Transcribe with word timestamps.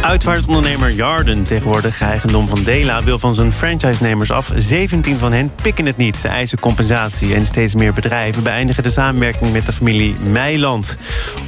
Uitvaartondernemer 0.00 0.90
Jarden, 0.90 1.42
tegenwoordig 1.42 2.00
eigendom 2.00 2.48
van 2.48 2.62
Dela... 2.62 3.04
wil 3.04 3.18
van 3.18 3.34
zijn 3.34 3.52
franchise-nemers 3.52 4.30
af. 4.30 4.52
17 4.56 5.18
van 5.18 5.32
hen 5.32 5.52
pikken 5.62 5.86
het 5.86 5.96
niet. 5.96 6.16
Ze 6.16 6.28
eisen 6.28 6.60
compensatie. 6.60 7.34
En 7.34 7.46
steeds 7.46 7.74
meer 7.74 7.92
bedrijven 7.92 8.42
beëindigen 8.42 8.82
de 8.82 8.90
samenwerking 8.90 9.52
met 9.52 9.66
de 9.66 9.72
familie 9.72 10.16
Meiland. 10.22 10.96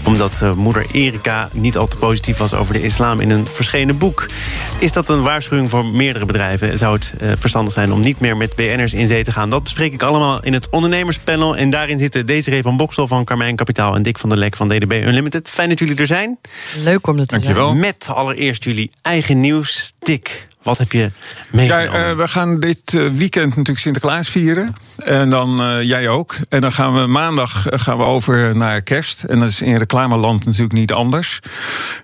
Omdat 0.05 0.41
uh, 0.43 0.52
moeder 0.52 0.87
Erika 0.93 1.48
niet 1.52 1.77
al 1.77 1.87
te 1.87 1.97
positief 1.97 2.37
was 2.37 2.55
over 2.55 2.75
de 2.75 2.83
islam... 2.83 3.20
in 3.20 3.30
een 3.30 3.47
verschenen 3.47 3.98
boek. 3.98 4.27
Is 4.78 4.92
dat 4.92 5.09
een 5.09 5.23
waarschuwing 5.23 5.70
voor 5.70 5.87
meerdere 5.87 6.25
bedrijven? 6.25 6.78
Zou 6.78 6.95
het 6.95 7.14
uh, 7.20 7.33
verstandig 7.39 7.73
zijn 7.73 7.92
om 7.92 8.01
niet 8.01 8.20
meer 8.20 8.37
met 8.37 8.56
BN'ers 8.56 8.92
in 8.95 9.06
zee 9.06 9.25
te 9.25 9.33
gaan? 9.33 9.51
Dat 9.51 9.62
bespreek 9.62 9.92
ik 9.92 10.03
allemaal 10.03 10.42
in 10.42 10.53
het 10.53 10.69
ondernemerspanel. 10.70 11.56
En 11.56 11.70
daarin 11.70 11.98
zitten 11.98 12.27
Desiree 12.27 12.62
van 12.62 12.77
Boksel 12.77 13.06
van 13.06 13.25
Carmijn 13.25 13.56
Kapitaal... 13.56 13.95
en 13.95 14.03
Dick 14.03 14.19
van 14.19 14.28
der 14.28 14.39
Lek 14.39 14.56
van 14.56 14.69
DDB 14.69 14.92
Unlimited. 14.92 15.48
Fijn 15.48 15.69
dat 15.69 15.78
jullie 15.78 15.97
er 15.97 16.06
zijn. 16.06 16.39
Leuk 16.84 17.06
om 17.06 17.17
dat 17.17 17.28
te 17.28 17.34
Dankjewel. 17.34 17.69
zijn. 17.69 17.80
Met 17.80 18.09
allereerst 18.09 18.39
eerst 18.41 18.65
jullie 18.65 18.91
eigen 19.03 19.41
nieuws. 19.41 19.93
Dick, 19.99 20.48
wat 20.62 20.78
heb 20.78 20.92
je 20.92 21.10
meegenomen? 21.50 22.00
Ja, 22.00 22.10
uh, 22.10 22.16
we 22.16 22.28
gaan 22.28 22.60
dit 22.60 22.92
weekend 22.92 23.48
natuurlijk 23.48 23.78
Sinterklaas 23.78 24.28
vieren. 24.28 24.74
En 24.98 25.30
dan 25.30 25.60
uh, 25.60 25.83
jij 25.83 26.09
ook. 26.09 26.36
En 26.48 26.60
dan 26.60 26.73
gaan 26.73 27.00
we 27.00 27.06
maandag 27.06 27.66
gaan 27.70 27.98
we 27.98 28.05
over 28.05 28.56
naar 28.56 28.83
kerst. 28.83 29.23
En 29.23 29.38
dat 29.38 29.48
is 29.48 29.60
in 29.60 29.77
reclameland 29.77 30.45
natuurlijk 30.45 30.73
niet 30.73 30.92
anders. 30.92 31.41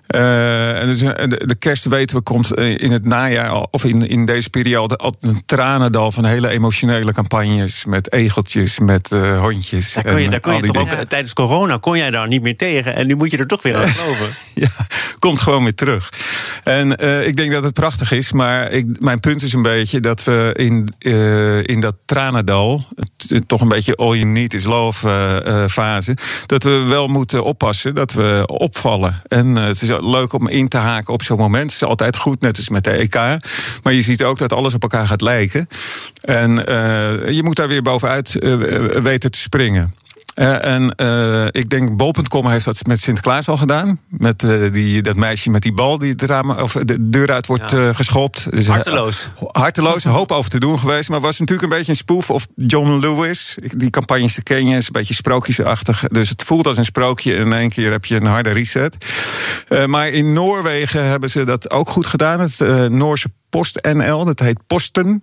Uh, 0.07 0.81
en 0.81 0.87
dus, 0.87 0.99
de, 0.99 1.55
kerst 1.59 1.85
weten 1.85 2.15
we 2.15 2.21
komt 2.21 2.57
in 2.57 2.91
het 2.91 3.05
najaar 3.05 3.65
of 3.71 3.83
in, 3.83 4.07
in 4.07 4.25
deze 4.25 4.49
periode 4.49 4.95
altijd 4.95 5.33
een 5.33 5.41
tranendal 5.45 6.11
van 6.11 6.25
hele 6.25 6.49
emotionele 6.49 7.13
campagnes 7.13 7.85
met 7.85 8.13
egeltjes, 8.13 8.79
met 8.79 9.09
hondjes. 9.39 9.93
Daar 9.93 10.03
kon 10.03 10.21
je, 10.21 10.29
daar 10.29 10.39
kon 10.39 10.55
je 10.55 10.61
toch 10.61 10.99
ook 10.99 11.09
tijdens 11.09 11.33
corona 11.33 11.77
kon 11.77 11.97
jij 11.97 12.09
daar 12.09 12.27
niet 12.27 12.41
meer 12.41 12.57
tegen. 12.57 12.95
En 12.95 13.07
nu 13.07 13.15
moet 13.15 13.31
je 13.31 13.37
er 13.37 13.47
toch 13.47 13.61
weer 13.61 13.75
aan 13.75 13.89
geloven. 13.97 14.29
ja, 14.55 14.69
komt 15.19 15.41
gewoon 15.41 15.63
weer 15.63 15.75
terug. 15.75 16.09
En 16.63 16.91
ik 17.25 17.35
denk 17.35 17.51
dat 17.51 17.63
het 17.63 17.73
prachtig 17.73 18.11
is, 18.11 18.31
maar 18.31 18.46
maar 18.47 18.71
ik, 18.71 18.85
mijn 18.99 19.19
punt 19.19 19.41
is 19.41 19.53
een 19.53 19.61
beetje 19.61 19.99
dat 19.99 20.23
we 20.23 20.53
in, 20.57 20.87
uh, 20.99 21.63
in 21.63 21.79
dat 21.79 21.95
tranendal, 22.05 22.85
toch 23.47 23.61
een 23.61 23.67
beetje 23.67 23.95
all 23.95 24.15
you 24.17 24.25
need 24.25 24.53
is 24.53 24.63
love 24.63 25.07
uh, 25.45 25.65
fase, 25.67 26.17
dat 26.45 26.63
we 26.63 26.83
wel 26.87 27.07
moeten 27.07 27.43
oppassen 27.43 27.95
dat 27.95 28.13
we 28.13 28.43
opvallen. 28.45 29.21
En 29.27 29.55
het 29.55 29.81
is 29.81 29.89
leuk 29.89 30.33
om 30.33 30.47
in 30.47 30.67
te 30.67 30.77
haken 30.77 31.13
op 31.13 31.23
zo'n 31.23 31.37
moment. 31.37 31.71
Het 31.71 31.81
is 31.81 31.87
altijd 31.87 32.17
goed, 32.17 32.41
net 32.41 32.57
als 32.57 32.69
met 32.69 32.83
de 32.83 32.91
EK. 32.91 33.15
Maar 33.83 33.93
je 33.93 34.01
ziet 34.01 34.23
ook 34.23 34.37
dat 34.37 34.53
alles 34.53 34.73
op 34.73 34.81
elkaar 34.81 35.07
gaat 35.07 35.21
lijken. 35.21 35.67
En 36.21 36.51
je 37.33 37.41
moet 37.43 37.55
daar 37.55 37.67
weer 37.67 37.81
bovenuit 37.81 38.33
weten 39.03 39.31
te 39.31 39.39
springen. 39.39 39.93
Uh, 40.39 40.65
en 40.65 40.93
uh, 41.01 41.45
ik 41.51 41.69
denk, 41.69 41.97
bol.com 41.97 42.47
heeft 42.47 42.65
dat 42.65 42.85
met 42.87 43.01
Sinterklaas 43.01 43.47
al 43.47 43.57
gedaan. 43.57 43.99
Met 44.09 44.43
uh, 44.43 44.71
die, 44.73 45.01
dat 45.01 45.15
meisje 45.15 45.49
met 45.49 45.61
die 45.61 45.73
bal 45.73 45.97
die 45.97 46.11
het 46.11 46.21
raam, 46.21 46.51
of 46.51 46.73
de 46.73 47.09
deur 47.09 47.31
uit 47.31 47.47
wordt 47.47 47.71
ja. 47.71 47.93
geschopt. 47.93 48.47
Dus, 48.51 48.67
harteloos. 48.67 49.29
harteloos, 49.51 50.03
een 50.03 50.11
hoop 50.11 50.31
over 50.31 50.49
te 50.49 50.59
doen 50.59 50.79
geweest. 50.79 51.09
Maar 51.09 51.19
was 51.19 51.39
natuurlijk 51.39 51.71
een 51.71 51.77
beetje 51.77 51.91
een 51.91 51.97
spoef 51.97 52.29
of 52.29 52.47
John 52.55 52.99
Lewis. 52.99 53.57
Die 53.61 53.89
campagnes 53.89 54.43
ken 54.43 54.67
je, 54.67 54.75
is 54.75 54.85
een 54.85 54.91
beetje 54.91 55.13
sprookjesachtig. 55.13 56.03
Dus 56.07 56.29
het 56.29 56.43
voelt 56.43 56.67
als 56.67 56.77
een 56.77 56.85
sprookje. 56.85 57.35
En 57.35 57.45
in 57.45 57.53
één 57.53 57.69
keer 57.69 57.91
heb 57.91 58.05
je 58.05 58.15
een 58.15 58.25
harde 58.25 58.49
reset. 58.51 58.97
maar 59.85 60.07
in 60.07 60.33
Noorwegen 60.33 61.05
hebben 61.05 61.29
ze 61.29 61.43
dat 61.43 61.71
ook 61.71 61.89
goed 61.89 62.07
gedaan. 62.07 62.39
Het 62.39 62.89
Noorse 62.89 63.29
PostNL, 63.49 64.25
dat 64.25 64.39
heet 64.39 64.67
Posten. 64.67 65.19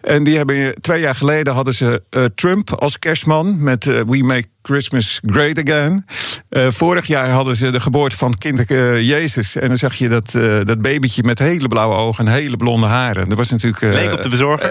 En 0.00 0.24
die 0.24 0.36
hebben 0.36 0.74
twee 0.80 1.00
jaar 1.00 1.14
geleden 1.14 1.54
hadden 1.54 1.74
ze 1.74 2.02
Trump 2.34 2.70
als 2.70 2.98
kerstman 2.98 3.62
met 3.62 3.84
We 3.84 4.22
Make 4.24 4.54
Christmas 4.66 5.20
Great 5.26 5.68
Again. 5.68 6.06
Uh, 6.50 6.70
vorig 6.70 7.06
jaar 7.06 7.30
hadden 7.30 7.54
ze 7.54 7.70
de 7.70 7.80
geboorte 7.80 8.16
van 8.16 8.38
kind 8.38 8.68
Jezus. 8.68 9.56
En 9.56 9.68
dan 9.68 9.76
zag 9.76 9.94
je 9.94 10.08
dat, 10.08 10.30
dat 10.66 10.80
babytje 10.80 11.22
met 11.22 11.38
hele 11.38 11.68
blauwe 11.68 11.94
ogen 11.94 12.26
en 12.26 12.32
hele 12.32 12.56
blonde 12.56 12.86
haren. 12.86 13.28
Dat 13.28 13.38
was 13.38 13.50
natuurlijk. 13.50 13.82
Leek 13.82 14.12
op 14.12 14.20
te 14.20 14.28
bezorgen. 14.28 14.70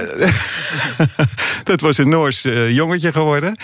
dat 1.63 1.81
was 1.81 1.97
een 1.97 2.09
Noors 2.09 2.41
jongetje 2.69 3.11
geworden. 3.11 3.57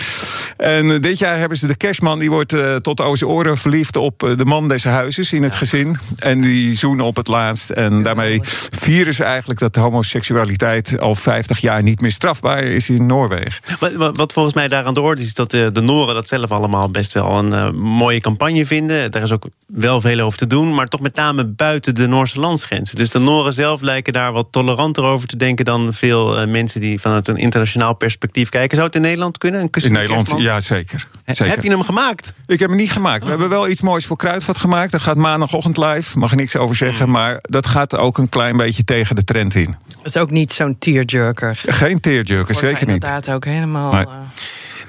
En 0.57 1.01
dit 1.01 1.19
jaar 1.19 1.37
hebben 1.37 1.57
ze 1.57 1.67
de 1.67 1.77
kerstman, 1.77 2.19
die 2.19 2.29
wordt 2.29 2.55
tot 2.81 3.01
over 3.01 3.17
zijn 3.17 3.29
oren 3.29 3.57
verliefd 3.57 3.95
op 3.95 4.19
de 4.37 4.45
man 4.45 4.67
deze 4.67 4.87
huizes 4.87 5.33
in 5.33 5.43
het 5.43 5.55
gezin. 5.55 5.97
En 6.17 6.41
die 6.41 6.75
zoenen 6.75 7.05
op 7.05 7.15
het 7.15 7.27
laatst. 7.27 7.69
En 7.69 8.03
daarmee 8.03 8.39
vieren 8.69 9.13
ze 9.13 9.23
eigenlijk 9.23 9.59
dat 9.59 9.75
homoseksualiteit 9.75 10.99
al 10.99 11.15
50 11.15 11.59
jaar 11.59 11.83
niet 11.83 12.01
meer 12.01 12.11
strafbaar 12.11 12.63
is 12.63 12.89
in 12.89 13.05
Noorwegen. 13.05 13.61
Wat, 13.97 14.17
wat 14.17 14.33
volgens 14.33 14.55
mij 14.55 14.67
daar 14.67 14.85
aan 14.85 14.93
de 14.93 15.01
orde 15.01 15.21
is, 15.21 15.27
is 15.27 15.33
dat 15.33 15.51
de, 15.51 15.71
de 15.71 15.81
Noren 15.81 16.15
dat 16.21 16.39
zelf 16.39 16.51
allemaal 16.51 16.89
best 16.89 17.13
wel 17.13 17.37
een 17.37 17.53
uh, 17.53 17.71
mooie 17.71 18.19
campagne 18.19 18.65
vinden. 18.65 19.11
Daar 19.11 19.21
is 19.21 19.31
ook 19.31 19.45
wel 19.67 20.01
veel 20.01 20.19
over 20.19 20.37
te 20.37 20.47
doen, 20.47 20.73
maar 20.73 20.87
toch 20.87 21.01
met 21.01 21.15
name 21.15 21.45
buiten 21.45 21.95
de 21.95 22.07
Noorse 22.07 22.39
landsgrenzen. 22.39 22.97
Dus 22.97 23.09
de 23.09 23.19
Noren 23.19 23.53
zelf 23.53 23.81
lijken 23.81 24.13
daar 24.13 24.31
wat 24.31 24.47
toleranter 24.51 25.03
over 25.03 25.27
te 25.27 25.37
denken 25.37 25.65
dan 25.65 25.93
veel 25.93 26.41
uh, 26.41 26.47
mensen 26.47 26.81
die 26.81 26.99
vanuit 26.99 27.27
een 27.27 27.37
internationaal 27.37 27.93
perspectief 27.93 28.49
kijken. 28.49 28.75
Zou 28.75 28.87
het 28.87 28.95
in 28.95 29.01
Nederland 29.01 29.37
kunnen? 29.37 29.61
Een 29.61 29.83
in 29.83 29.91
Nederland, 29.91 30.33
ja, 30.37 30.59
zeker. 30.59 31.07
zeker. 31.25 31.53
Heb 31.53 31.63
je 31.63 31.69
hem 31.69 31.83
gemaakt? 31.83 32.33
Ik 32.47 32.59
heb 32.59 32.69
hem 32.69 32.77
niet 32.77 32.91
gemaakt. 32.91 33.23
We 33.23 33.29
hebben 33.29 33.49
wel 33.49 33.67
iets 33.67 33.81
moois 33.81 34.05
voor 34.05 34.17
Kruidvat 34.17 34.57
gemaakt. 34.57 34.91
Dat 34.91 35.01
gaat 35.01 35.17
maandagochtend 35.17 35.77
live. 35.77 36.19
Mag 36.19 36.31
er 36.31 36.37
niks 36.37 36.55
over 36.55 36.75
zeggen. 36.75 37.03
Hmm. 37.03 37.13
Maar 37.13 37.39
dat 37.41 37.67
gaat 37.67 37.95
ook 37.95 38.17
een 38.17 38.29
klein 38.29 38.57
beetje 38.57 38.83
tegen 38.83 39.15
de 39.15 39.23
trend 39.23 39.55
in. 39.55 39.75
Dat 39.87 40.05
is 40.05 40.17
ook 40.17 40.31
niet 40.31 40.51
zo'n 40.51 40.75
tearjerker. 40.79 41.61
Geen 41.65 41.99
tearjerker, 41.99 42.55
zeker 42.55 42.87
niet. 42.87 43.03
Inderdaad 43.03 43.29
ook 43.29 43.45
helemaal... 43.45 43.91
Nee. 43.91 44.05
Uh... 44.05 44.11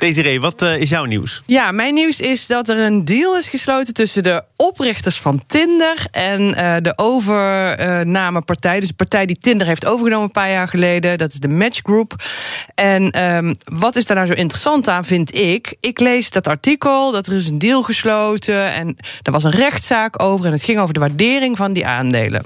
Desiree, 0.02 0.40
wat 0.40 0.62
uh, 0.62 0.80
is 0.80 0.88
jouw 0.88 1.04
nieuws? 1.04 1.42
Ja, 1.46 1.72
mijn 1.72 1.94
nieuws 1.94 2.20
is 2.20 2.46
dat 2.46 2.68
er 2.68 2.78
een 2.78 3.04
deal 3.04 3.36
is 3.36 3.48
gesloten 3.48 3.94
tussen 3.94 4.22
de 4.22 4.42
oprichters 4.56 5.20
van 5.20 5.42
Tinder 5.46 6.06
en 6.10 6.40
uh, 6.40 6.76
de 6.80 6.92
overnamepartij. 6.96 8.80
Dus 8.80 8.88
de 8.88 8.94
partij 8.94 9.26
die 9.26 9.38
Tinder 9.38 9.66
heeft 9.66 9.86
overgenomen 9.86 10.24
een 10.24 10.30
paar 10.30 10.50
jaar 10.50 10.68
geleden. 10.68 11.18
Dat 11.18 11.32
is 11.32 11.38
de 11.38 11.48
Match 11.48 11.80
Group. 11.82 12.14
En 12.74 13.22
um, 13.24 13.54
wat 13.64 13.96
is 13.96 14.06
daar 14.06 14.16
nou 14.16 14.28
zo 14.28 14.34
interessant 14.34 14.88
aan, 14.88 15.04
vind 15.04 15.34
ik? 15.34 15.76
Ik 15.80 16.00
lees 16.00 16.30
dat 16.30 16.48
artikel, 16.48 17.12
dat 17.12 17.26
er 17.26 17.32
is 17.32 17.48
een 17.48 17.58
deal 17.58 17.82
gesloten 17.82 18.72
en 18.72 18.96
er 19.22 19.32
was 19.32 19.44
een 19.44 19.50
rechtszaak 19.50 20.22
over 20.22 20.46
en 20.46 20.52
het 20.52 20.62
ging 20.62 20.78
over 20.78 20.94
de 20.94 21.00
waardering 21.00 21.56
van 21.56 21.72
die 21.72 21.86
aandelen. 21.86 22.42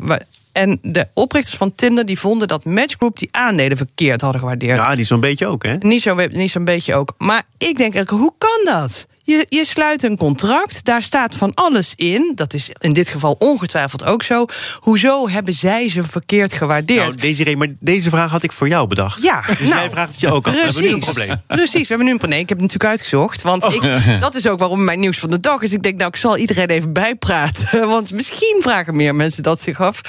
En 0.57 0.79
de 0.83 1.07
oprichters 1.15 1.57
van 1.57 1.75
Tinder 1.75 2.07
die 2.07 2.19
vonden 2.19 2.49
dat 2.49 2.65
Match 2.65 2.95
Group 2.97 3.19
die 3.19 3.29
aandelen 3.31 3.77
verkeerd 3.77 4.21
hadden 4.21 4.41
gewaardeerd. 4.41 4.79
Ja, 4.79 4.95
die 4.95 5.05
zo'n 5.05 5.21
beetje 5.21 5.47
ook, 5.47 5.63
hè? 5.63 5.77
Niet 5.77 6.03
zo'n 6.03 6.29
niet 6.31 6.51
zo'n 6.51 6.65
beetje 6.65 6.95
ook. 6.95 7.15
Maar 7.19 7.43
ik 7.59 7.77
denk 7.77 7.95
eigenlijk, 7.95 8.11
hoe 8.11 8.35
kan 8.39 8.75
dat? 8.75 9.07
Je, 9.27 9.47
je 9.49 9.65
sluit 9.65 10.03
een 10.03 10.17
contract, 10.17 10.85
daar 10.85 11.03
staat 11.03 11.35
van 11.37 11.55
alles 11.55 11.93
in. 11.97 12.33
Dat 12.35 12.55
is 12.55 12.71
in 12.79 12.93
dit 12.93 13.09
geval 13.09 13.37
ongetwijfeld 13.39 14.05
ook 14.05 14.23
zo. 14.23 14.45
Hoezo 14.81 15.29
hebben 15.29 15.53
zij 15.53 15.89
ze 15.89 16.03
verkeerd 16.03 16.53
gewaardeerd? 16.53 17.01
Nou, 17.01 17.17
Desiree, 17.17 17.57
maar 17.57 17.69
deze 17.81 18.09
vraag 18.09 18.31
had 18.31 18.43
ik 18.43 18.53
voor 18.53 18.69
jou 18.69 18.87
bedacht. 18.89 19.23
Ja, 19.23 19.41
dus 19.41 19.59
nou, 19.59 19.71
jij 19.81 19.91
vraagt 19.91 20.11
het 20.11 20.21
je 20.21 20.31
ook 20.33 20.47
al. 20.47 20.53
We 20.53 20.59
hebben 20.59 20.83
nu 20.83 20.89
een 20.89 20.99
probleem. 20.99 21.43
Precies, 21.47 21.81
we 21.81 21.87
hebben 21.89 22.07
nu 22.07 22.13
een 22.13 22.19
probleem. 22.19 22.41
Ik 22.41 22.49
heb 22.49 22.59
het 22.59 22.67
natuurlijk 22.67 22.91
uitgezocht. 22.91 23.43
Want 23.43 23.65
Oh. 23.65 23.75
ik, 23.75 24.21
dat 24.21 24.35
is 24.35 24.47
ook 24.47 24.59
waarom 24.59 24.85
mijn 24.85 25.01
nieuws 25.01 25.19
van 25.19 25.31
de 25.31 25.41
dag 25.41 25.63
is. 25.63 25.73
Ik 25.73 25.83
denk, 25.83 25.97
nou, 25.97 26.09
ik 26.09 26.17
zal 26.17 26.37
iedereen 26.37 26.69
even 26.69 26.93
bijpraten. 26.93 27.89
Want 27.97 28.13
misschien 28.13 28.59
vragen 28.63 28.97
meer 28.97 29.15
mensen 29.15 29.43
dat 29.43 29.61
zich 29.61 29.81
af. 29.81 30.01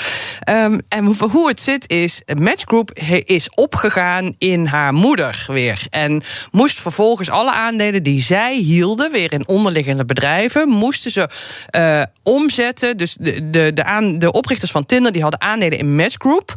Um, 0.49 0.81
en 0.89 1.05
hoe 1.05 1.47
het 1.47 1.59
zit 1.59 1.89
is, 1.89 2.21
Match 2.37 2.63
Group 2.65 2.91
is 3.25 3.49
opgegaan 3.55 4.33
in 4.37 4.65
haar 4.65 4.93
moeder 4.93 5.45
weer. 5.47 5.85
En 5.89 6.21
moest 6.51 6.81
vervolgens 6.81 7.29
alle 7.29 7.51
aandelen 7.51 8.03
die 8.03 8.21
zij 8.21 8.55
hielden 8.55 9.06
weer 9.11 9.33
in 9.33 9.47
onderliggende 9.47 10.05
bedrijven, 10.05 10.69
moesten 10.69 11.11
ze 11.11 11.29
uh, 11.75 12.01
omzetten. 12.23 12.97
Dus 12.97 13.15
de, 13.19 13.49
de, 13.49 13.73
de, 13.73 13.83
aan, 13.83 14.19
de 14.19 14.31
oprichters 14.31 14.71
van 14.71 14.85
Tinder 14.85 15.11
die 15.11 15.21
hadden 15.21 15.41
aandelen 15.41 15.77
in 15.77 15.95
Match 15.95 16.15
Group. 16.17 16.53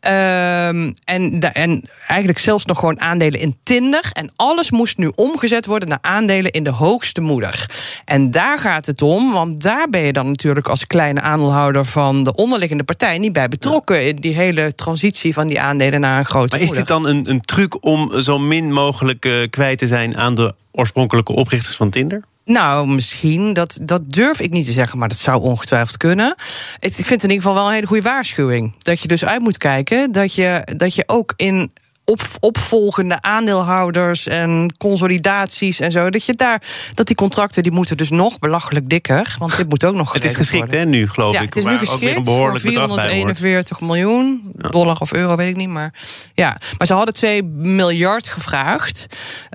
Um, 0.00 0.94
en, 1.04 1.40
en 1.40 1.88
eigenlijk 2.06 2.38
zelfs 2.38 2.64
nog 2.64 2.78
gewoon 2.78 3.00
aandelen 3.00 3.40
in 3.40 3.56
Tinder. 3.62 4.10
En 4.12 4.32
alles 4.36 4.70
moest 4.70 4.98
nu 4.98 5.12
omgezet 5.14 5.66
worden 5.66 5.88
naar 5.88 5.98
aandelen 6.00 6.50
in 6.50 6.64
de 6.64 6.70
hoogste 6.70 7.20
moeder. 7.20 7.66
En 8.04 8.30
daar 8.30 8.58
gaat 8.58 8.86
het 8.86 9.02
om, 9.02 9.32
want 9.32 9.62
daar 9.62 9.88
ben 9.88 10.00
je 10.00 10.12
dan 10.12 10.26
natuurlijk 10.26 10.68
als 10.68 10.86
kleine 10.86 11.20
aandeelhouder 11.20 11.84
van 11.84 12.22
de 12.22 12.34
onderliggende 12.34 12.84
partij 12.84 13.18
niet 13.18 13.32
bij 13.32 13.48
betrokken. 13.48 14.06
In 14.06 14.16
die 14.16 14.34
hele 14.34 14.74
transitie 14.74 15.34
van 15.34 15.46
die 15.46 15.60
aandelen 15.60 16.00
naar 16.00 16.18
een 16.18 16.24
grote 16.24 16.56
Maar 16.56 16.64
is 16.64 16.70
dit 16.70 16.86
dan 16.86 17.06
een, 17.06 17.30
een 17.30 17.40
truc 17.40 17.84
om 17.84 18.20
zo 18.20 18.38
min 18.38 18.72
mogelijk 18.72 19.24
uh, 19.24 19.48
kwijt 19.50 19.78
te 19.78 19.86
zijn 19.86 20.16
aan 20.16 20.34
de 20.34 20.54
oorspronkelijke 20.76 21.32
oprichters 21.32 21.76
van 21.76 21.90
Tinder? 21.90 22.22
Nou, 22.44 22.88
misschien. 22.88 23.52
Dat, 23.52 23.78
dat 23.82 24.12
durf 24.12 24.40
ik 24.40 24.50
niet 24.50 24.66
te 24.66 24.72
zeggen, 24.72 24.98
maar 24.98 25.08
dat 25.08 25.18
zou 25.18 25.42
ongetwijfeld 25.42 25.96
kunnen. 25.96 26.34
Ik 26.78 26.92
vind 26.92 27.08
het 27.08 27.22
in 27.22 27.30
ieder 27.30 27.42
geval 27.42 27.54
wel 27.54 27.66
een 27.66 27.74
hele 27.74 27.86
goede 27.86 28.02
waarschuwing. 28.02 28.74
Dat 28.78 29.00
je 29.00 29.08
dus 29.08 29.24
uit 29.24 29.40
moet 29.40 29.58
kijken 29.58 30.12
dat 30.12 30.34
je, 30.34 30.68
dat 30.76 30.94
je 30.94 31.02
ook 31.06 31.32
in 31.36 31.72
op, 32.04 32.20
opvolgende 32.40 33.22
aandeelhouders 33.22 34.26
en 34.26 34.74
consolidaties 34.78 35.80
en 35.80 35.92
zo. 35.92 36.10
Dat 36.10 36.24
je 36.24 36.34
daar 36.34 36.62
dat 36.94 37.06
die 37.06 37.16
contracten 37.16 37.62
die 37.62 37.72
moeten 37.72 37.96
dus 37.96 38.10
nog 38.10 38.38
belachelijk 38.38 38.88
dikker. 38.88 39.36
Want 39.38 39.56
dit 39.56 39.68
moet 39.68 39.84
ook 39.84 39.94
nog. 39.94 40.12
Het 40.12 40.24
is 40.24 40.34
geschikt, 40.34 40.70
hè, 40.70 40.84
nu 40.84 41.08
geloof 41.08 41.34
ja, 41.34 41.40
ik. 41.40 41.46
Het 41.46 41.56
is 41.56 41.64
nu 41.64 41.78
geschikt 41.78 42.28
voor 42.28 42.60
441 42.60 43.80
miljoen 43.80 44.52
dollar 44.56 44.96
of 44.98 45.12
euro, 45.12 45.36
weet 45.36 45.48
ik 45.48 45.56
niet. 45.56 45.68
Maar 45.68 45.94
ja, 46.34 46.56
maar 46.78 46.86
ze 46.86 46.92
hadden 46.92 47.14
2 47.14 47.42
miljard 47.42 48.28
gevraagd. 48.28 49.06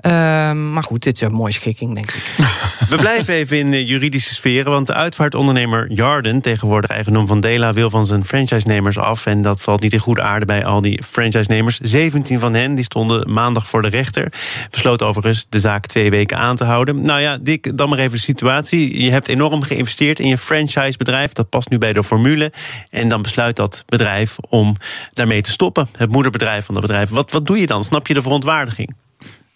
Uh, 0.06 0.12
maar 0.52 0.82
goed, 0.82 1.02
dit 1.02 1.14
is 1.14 1.20
een 1.20 1.32
mooie 1.32 1.52
schikking, 1.52 1.94
denk 1.94 2.10
ik. 2.10 2.22
We 2.90 2.96
blijven 2.96 3.34
even 3.34 3.56
in 3.56 3.84
juridische 3.84 4.34
sferen, 4.34 4.72
want 4.72 4.86
de 4.86 4.94
uitvaartondernemer 4.94 5.92
Jarden, 5.92 6.40
tegenwoordig 6.40 6.90
eigendom 6.90 7.26
van 7.26 7.40
Dela, 7.40 7.72
wil 7.72 7.90
van 7.90 8.06
zijn 8.06 8.24
franchise-nemers 8.24 8.98
af. 8.98 9.26
En 9.26 9.42
dat 9.42 9.60
valt 9.60 9.80
niet 9.80 9.92
in 9.92 9.98
goede 9.98 10.22
aarde 10.22 10.46
bij 10.46 10.64
al 10.64 10.80
die 10.80 11.02
franchise-nemers. 11.10 11.78
17 11.82 12.39
van 12.40 12.54
hen 12.54 12.74
die 12.74 12.84
stonden 12.84 13.32
maandag 13.32 13.66
voor 13.66 13.82
de 13.82 13.88
rechter. 13.88 14.32
Besloot 14.70 15.02
overigens 15.02 15.46
de 15.48 15.60
zaak 15.60 15.86
twee 15.86 16.10
weken 16.10 16.38
aan 16.38 16.56
te 16.56 16.64
houden. 16.64 17.02
Nou 17.02 17.20
ja, 17.20 17.38
Dick, 17.40 17.76
dan 17.76 17.88
maar 17.88 17.98
even 17.98 18.16
de 18.16 18.18
situatie. 18.18 19.02
Je 19.02 19.10
hebt 19.10 19.28
enorm 19.28 19.62
geïnvesteerd 19.62 20.20
in 20.20 20.28
je 20.28 20.38
franchisebedrijf. 20.38 21.32
Dat 21.32 21.48
past 21.48 21.70
nu 21.70 21.78
bij 21.78 21.92
de 21.92 22.04
formule. 22.04 22.52
En 22.90 23.08
dan 23.08 23.22
besluit 23.22 23.56
dat 23.56 23.84
bedrijf 23.86 24.36
om 24.48 24.76
daarmee 25.12 25.42
te 25.42 25.50
stoppen. 25.50 25.88
Het 25.96 26.10
moederbedrijf 26.10 26.64
van 26.64 26.74
dat 26.74 26.82
bedrijf. 26.82 27.08
Wat, 27.08 27.30
wat 27.30 27.46
doe 27.46 27.58
je 27.58 27.66
dan? 27.66 27.84
Snap 27.84 28.06
je 28.06 28.14
de 28.14 28.22
verontwaardiging? 28.22 28.94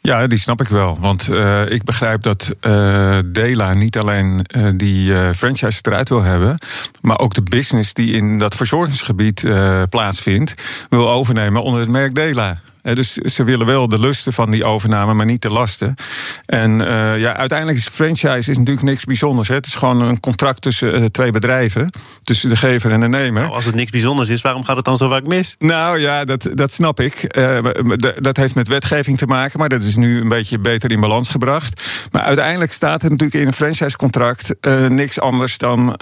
Ja, 0.01 0.27
die 0.27 0.39
snap 0.39 0.61
ik 0.61 0.69
wel. 0.69 0.99
Want 1.01 1.29
uh, 1.29 1.71
ik 1.71 1.85
begrijp 1.85 2.23
dat 2.23 2.55
uh, 2.61 3.19
Dela 3.27 3.75
niet 3.75 3.99
alleen 3.99 4.47
uh, 4.57 4.69
die 4.77 5.35
franchise 5.35 5.79
eruit 5.83 6.09
wil 6.09 6.23
hebben, 6.23 6.59
maar 7.01 7.19
ook 7.19 7.35
de 7.35 7.43
business 7.43 7.93
die 7.93 8.15
in 8.15 8.39
dat 8.39 8.55
verzorgingsgebied 8.55 9.45
plaatsvindt, 9.89 10.55
wil 10.89 11.11
overnemen 11.11 11.63
onder 11.63 11.81
het 11.81 11.91
merk 11.91 12.15
Dela. 12.15 12.61
Dus 12.93 13.13
ze 13.13 13.45
willen 13.45 13.67
wel 13.67 13.89
de 13.89 13.99
lusten 13.99 14.33
van 14.33 14.51
die 14.51 14.65
overname, 14.65 15.15
maar 15.15 15.27
niet 15.27 15.43
de 15.43 15.51
lasten. 15.51 15.95
En 16.47 16.81
uh, 16.81 17.19
ja, 17.19 17.37
uiteindelijk 17.37 17.79
is 17.79 17.89
franchise 17.89 18.51
is 18.51 18.59
natuurlijk 18.59 18.87
niks 18.87 19.05
bijzonders. 19.05 19.49
Hè. 19.49 19.55
Het 19.55 19.67
is 19.67 19.75
gewoon 19.75 20.01
een 20.01 20.21
contract 20.21 20.63
tussen 20.63 21.01
uh, 21.01 21.05
twee 21.05 21.31
bedrijven. 21.31 21.91
Tussen 22.23 22.49
de 22.49 22.57
gever 22.57 22.91
en 22.91 23.01
de 23.01 23.09
nemer. 23.09 23.43
Nou, 23.43 23.55
als 23.55 23.65
het 23.65 23.75
niks 23.75 23.91
bijzonders 23.91 24.29
is, 24.29 24.43
waarom 24.43 24.65
gaat 24.65 24.77
het 24.77 24.85
dan 24.85 24.97
zo 24.97 25.09
vaak 25.09 25.27
mis? 25.27 25.55
Nou 25.59 25.99
ja, 25.99 26.25
dat, 26.25 26.49
dat 26.53 26.73
snap 26.73 27.01
ik. 27.01 27.37
Uh, 27.37 27.59
dat 28.21 28.37
heeft 28.37 28.55
met 28.55 28.69
wetgeving 28.69 29.19
te 29.19 29.27
maken. 29.27 29.59
Maar 29.59 29.69
dat 29.69 29.83
is 29.83 29.97
nu 29.97 30.21
een 30.21 30.29
beetje 30.29 30.59
beter 30.59 30.91
in 30.91 31.01
balans 31.01 31.29
gebracht. 31.29 31.83
Maar 32.11 32.23
uiteindelijk 32.23 32.73
staat 32.73 33.03
er 33.03 33.11
natuurlijk 33.11 33.41
in 33.41 33.47
een 33.47 33.53
franchisecontract 33.53 34.55
niks 34.89 35.21
anders 35.21 35.59
dan 35.59 35.95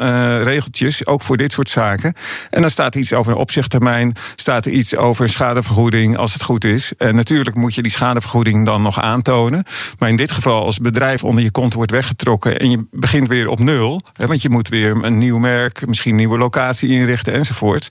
regeltjes. 0.42 1.06
Ook 1.06 1.22
voor 1.22 1.36
dit 1.36 1.52
soort 1.52 1.68
zaken. 1.68 2.14
En 2.50 2.60
dan 2.60 2.70
staat 2.70 2.94
iets 2.94 3.12
over 3.12 3.32
een 3.32 3.38
opzichttermijn. 3.38 4.14
Staat 4.36 4.66
er 4.66 4.72
iets 4.72 4.96
over 4.96 5.28
schadevergoeding 5.28 6.16
als 6.16 6.32
het 6.32 6.42
goed 6.42 6.64
is 6.64 6.70
En 6.98 7.14
natuurlijk 7.14 7.56
moet 7.56 7.74
je 7.74 7.82
die 7.82 7.90
schadevergoeding 7.90 8.66
dan 8.66 8.82
nog 8.82 9.00
aantonen. 9.00 9.64
Maar 9.98 10.08
in 10.08 10.16
dit 10.16 10.30
geval, 10.30 10.64
als 10.64 10.74
het 10.74 10.82
bedrijf 10.82 11.24
onder 11.24 11.44
je 11.44 11.50
konto 11.50 11.76
wordt 11.76 11.90
weggetrokken 11.90 12.58
en 12.58 12.70
je 12.70 12.86
begint 12.90 13.28
weer 13.28 13.48
op 13.48 13.58
nul, 13.58 14.02
hè, 14.12 14.26
want 14.26 14.42
je 14.42 14.48
moet 14.48 14.68
weer 14.68 15.04
een 15.04 15.18
nieuw 15.18 15.38
merk, 15.38 15.86
misschien 15.86 16.10
een 16.10 16.16
nieuwe 16.16 16.38
locatie 16.38 16.88
inrichten 16.88 17.32
enzovoort. 17.32 17.88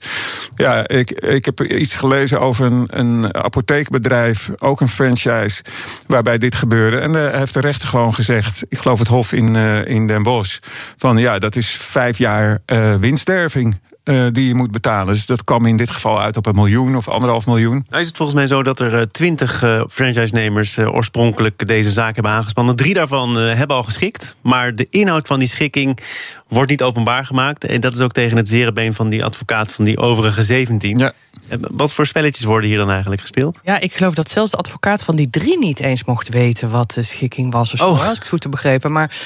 Ja, 0.54 0.88
ik, 0.88 1.10
ik 1.10 1.44
heb 1.44 1.62
iets 1.62 1.94
gelezen 1.94 2.40
over 2.40 2.66
een, 2.66 2.86
een 2.90 3.34
apotheekbedrijf, 3.34 4.50
ook 4.58 4.80
een 4.80 4.88
franchise, 4.88 5.64
waarbij 6.06 6.38
dit 6.38 6.54
gebeurde. 6.54 6.98
En 6.98 7.12
daar 7.12 7.38
heeft 7.38 7.54
de 7.54 7.60
rechter 7.60 7.88
gewoon 7.88 8.14
gezegd, 8.14 8.62
ik 8.68 8.78
geloof 8.78 8.98
het 8.98 9.08
Hof 9.08 9.32
in, 9.32 9.54
uh, 9.54 9.86
in 9.86 10.06
Den 10.06 10.22
Bosch, 10.22 10.58
van 10.96 11.16
ja, 11.16 11.38
dat 11.38 11.56
is 11.56 11.68
vijf 11.68 12.18
jaar 12.18 12.62
uh, 12.66 12.94
winststerving. 12.94 13.80
Uh, 14.04 14.26
die 14.32 14.46
je 14.46 14.54
moet 14.54 14.70
betalen. 14.70 15.14
Dus 15.14 15.26
dat 15.26 15.44
kwam 15.44 15.66
in 15.66 15.76
dit 15.76 15.90
geval 15.90 16.20
uit 16.20 16.36
op 16.36 16.46
een 16.46 16.54
miljoen 16.54 16.96
of 16.96 17.08
anderhalf 17.08 17.46
miljoen. 17.46 17.84
Nou 17.88 18.00
is 18.00 18.08
het 18.08 18.16
volgens 18.16 18.38
mij 18.38 18.46
zo 18.46 18.62
dat 18.62 18.80
er 18.80 19.10
twintig 19.10 19.62
uh, 19.62 19.82
franchise-nemers 19.88 20.78
oorspronkelijk 20.78 21.66
deze 21.66 21.90
zaak 21.90 22.14
hebben 22.14 22.32
aangespannen. 22.32 22.76
Drie 22.76 22.94
daarvan 22.94 23.36
hebben 23.36 23.76
al 23.76 23.82
geschikt. 23.82 24.36
Maar 24.40 24.74
de 24.74 24.86
inhoud 24.90 25.26
van 25.26 25.38
die 25.38 25.48
schikking 25.48 25.98
wordt 26.52 26.70
niet 26.70 26.82
openbaar 26.82 27.26
gemaakt. 27.26 27.64
En 27.64 27.80
dat 27.80 27.94
is 27.94 28.00
ook 28.00 28.12
tegen 28.12 28.36
het 28.36 28.48
zere 28.48 28.72
been 28.72 28.94
van 28.94 29.08
die 29.08 29.24
advocaat 29.24 29.72
van 29.72 29.84
die 29.84 29.98
overige 29.98 30.42
17. 30.42 30.98
Ja. 30.98 31.12
Wat 31.60 31.92
voor 31.92 32.06
spelletjes 32.06 32.44
worden 32.44 32.68
hier 32.68 32.78
dan 32.78 32.90
eigenlijk 32.90 33.20
gespeeld? 33.20 33.58
Ja, 33.64 33.80
ik 33.80 33.94
geloof 33.94 34.14
dat 34.14 34.28
zelfs 34.28 34.50
de 34.50 34.56
advocaat 34.56 35.02
van 35.02 35.16
die 35.16 35.30
drie 35.30 35.58
niet 35.58 35.80
eens 35.80 36.04
mocht 36.04 36.28
weten 36.28 36.70
wat 36.70 36.90
de 36.90 37.02
schikking 37.02 37.52
was. 37.52 37.72
Of 37.72 37.78
zo, 37.78 37.84
oh. 37.84 38.08
als 38.08 38.16
ik 38.16 38.18
het 38.18 38.28
goed 38.28 38.42
heb 38.42 38.52
begrepen. 38.52 38.92
Maar 38.92 39.16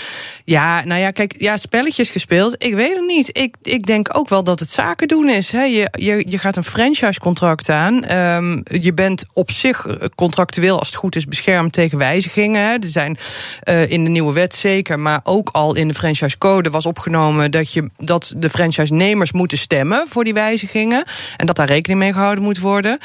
ja, 0.45 0.85
nou 0.85 1.01
ja, 1.01 1.11
kijk, 1.11 1.35
ja, 1.39 1.57
spelletjes 1.57 2.11
gespeeld. 2.11 2.55
Ik 2.65 2.75
weet 2.75 2.97
het 2.97 3.07
niet. 3.07 3.39
Ik, 3.39 3.55
ik 3.63 3.87
denk 3.87 4.17
ook 4.17 4.29
wel 4.29 4.45
dat 4.45 4.61
het 4.61 4.71
zaken 4.71 5.09
doen 5.09 5.29
is. 5.29 5.53
Hè. 5.53 5.63
Je, 5.63 5.89
je, 5.91 6.25
je 6.29 6.39
gaat 6.39 6.57
een 6.57 6.65
franchise-contract 6.65 7.69
aan. 7.69 8.13
Um, 8.13 8.63
je 8.65 8.95
bent 8.95 9.25
op 9.33 9.51
zich 9.51 9.87
contractueel, 10.15 10.79
als 10.79 10.89
het 10.89 10.97
goed 10.97 11.17
is, 11.17 11.25
beschermd 11.25 11.73
tegen 11.73 11.99
wijzigingen. 11.99 12.63
Hè. 12.63 12.73
Er 12.73 12.89
zijn 12.89 13.19
uh, 13.65 13.91
in 13.91 14.05
de 14.05 14.11
nieuwe 14.11 14.33
wet 14.33 14.55
zeker, 14.55 15.01
maar 15.01 15.21
ook 15.23 15.49
al 15.53 15.75
in 15.75 15.89
de 15.89 15.95
franchise-code 15.95 16.71
was 16.71 16.87
opgenomen 16.87 17.15
dat, 17.51 17.73
je, 17.73 17.91
dat 17.97 18.35
de 18.37 18.51
franchise-nemers 18.51 19.33
moeten 19.33 19.59
stemmen 19.59 20.05
voor 20.09 20.25
die 20.25 20.35
wijzigingen. 20.35 21.05
En 21.37 21.47
dat 21.47 21.57
daar 21.57 21.67
rekening 21.67 22.01
mee 22.01 22.13
gehouden 22.13 22.45
moet 22.45 22.59
worden. 22.59 22.99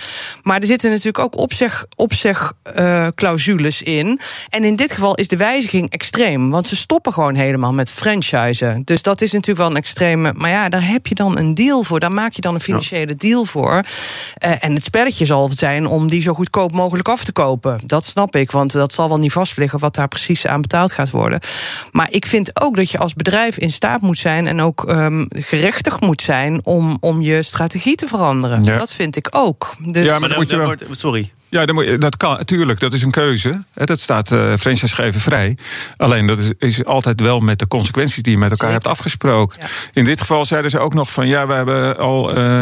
Maar 0.43 0.59
er 0.59 0.65
zitten 0.65 0.89
natuurlijk 0.89 1.19
ook 1.19 1.37
opzeg, 1.37 1.85
opzeg 1.95 2.53
uh, 2.79 3.07
clausules 3.15 3.81
in. 3.81 4.19
En 4.49 4.63
in 4.63 4.75
dit 4.75 4.91
geval 4.91 5.15
is 5.15 5.27
de 5.27 5.37
wijziging 5.37 5.89
extreem. 5.89 6.49
Want 6.49 6.67
ze 6.67 6.75
stoppen 6.75 7.13
gewoon 7.13 7.35
helemaal 7.35 7.73
met 7.73 7.89
het 7.89 7.97
franchisen. 7.97 8.81
Dus 8.85 9.01
dat 9.01 9.21
is 9.21 9.31
natuurlijk 9.31 9.59
wel 9.59 9.69
een 9.69 9.75
extreme. 9.75 10.33
Maar 10.33 10.49
ja, 10.49 10.69
daar 10.69 10.87
heb 10.87 11.07
je 11.07 11.15
dan 11.15 11.37
een 11.37 11.53
deal 11.53 11.83
voor. 11.83 11.99
Daar 11.99 12.11
maak 12.11 12.33
je 12.33 12.41
dan 12.41 12.55
een 12.55 12.61
financiële 12.61 13.15
deal 13.15 13.45
voor. 13.45 13.73
Uh, 13.73 14.63
en 14.63 14.73
het 14.73 14.83
spelletje 14.83 15.25
zal 15.25 15.49
zijn 15.49 15.87
om 15.87 16.07
die 16.07 16.21
zo 16.21 16.33
goedkoop 16.33 16.71
mogelijk 16.71 17.07
af 17.07 17.23
te 17.23 17.31
kopen. 17.31 17.79
Dat 17.85 18.05
snap 18.05 18.35
ik. 18.35 18.51
Want 18.51 18.71
dat 18.71 18.93
zal 18.93 19.07
wel 19.07 19.19
niet 19.19 19.31
vastliggen 19.31 19.79
wat 19.79 19.95
daar 19.95 20.07
precies 20.07 20.47
aan 20.47 20.61
betaald 20.61 20.91
gaat 20.91 21.09
worden. 21.09 21.39
Maar 21.91 22.11
ik 22.11 22.25
vind 22.25 22.61
ook 22.61 22.75
dat 22.75 22.91
je 22.91 22.97
als 22.97 23.13
bedrijf 23.13 23.57
in 23.57 23.71
staat 23.71 24.00
moet 24.01 24.17
zijn. 24.17 24.47
En 24.47 24.61
ook 24.61 24.89
um, 24.89 25.25
gerechtig 25.29 25.99
moet 25.99 26.21
zijn 26.21 26.65
om, 26.65 26.97
om 26.99 27.21
je 27.21 27.41
strategie 27.41 27.95
te 27.95 28.07
veranderen. 28.07 28.63
Ja. 28.63 28.77
Dat 28.77 28.93
vind 28.93 29.15
ik 29.15 29.27
ook. 29.31 29.75
Dus... 29.79 30.05
Ja, 30.05 30.19
maar 30.19 30.29
dan 30.29 30.37
moet 30.37 30.49
je 30.49 30.57
wel... 30.57 30.73
Sorry. 30.89 31.31
Ja, 31.51 31.65
dat 31.97 32.17
kan 32.17 32.37
natuurlijk. 32.37 32.79
Dat 32.79 32.93
is 32.93 33.01
een 33.01 33.11
keuze. 33.11 33.63
Dat 33.73 33.99
staat 33.99 34.31
uh, 34.31 34.55
franchisegever 34.55 35.21
vrij. 35.21 35.57
Alleen 35.97 36.25
dat 36.27 36.39
is, 36.39 36.51
is 36.57 36.85
altijd 36.85 37.19
wel 37.21 37.39
met 37.39 37.59
de 37.59 37.67
consequenties 37.67 38.23
die 38.23 38.31
je 38.31 38.37
met 38.37 38.51
elkaar 38.51 38.69
Zeker. 38.69 38.83
hebt 38.83 38.97
afgesproken. 38.97 39.57
Ja. 39.61 39.67
In 39.93 40.03
dit 40.03 40.19
geval 40.19 40.45
zeiden 40.45 40.71
ze 40.71 40.79
ook 40.79 40.93
nog 40.93 41.11
van 41.11 41.27
ja, 41.27 41.47
we 41.47 41.53
hebben 41.53 41.97
al. 41.97 42.37
Uh, 42.37 42.59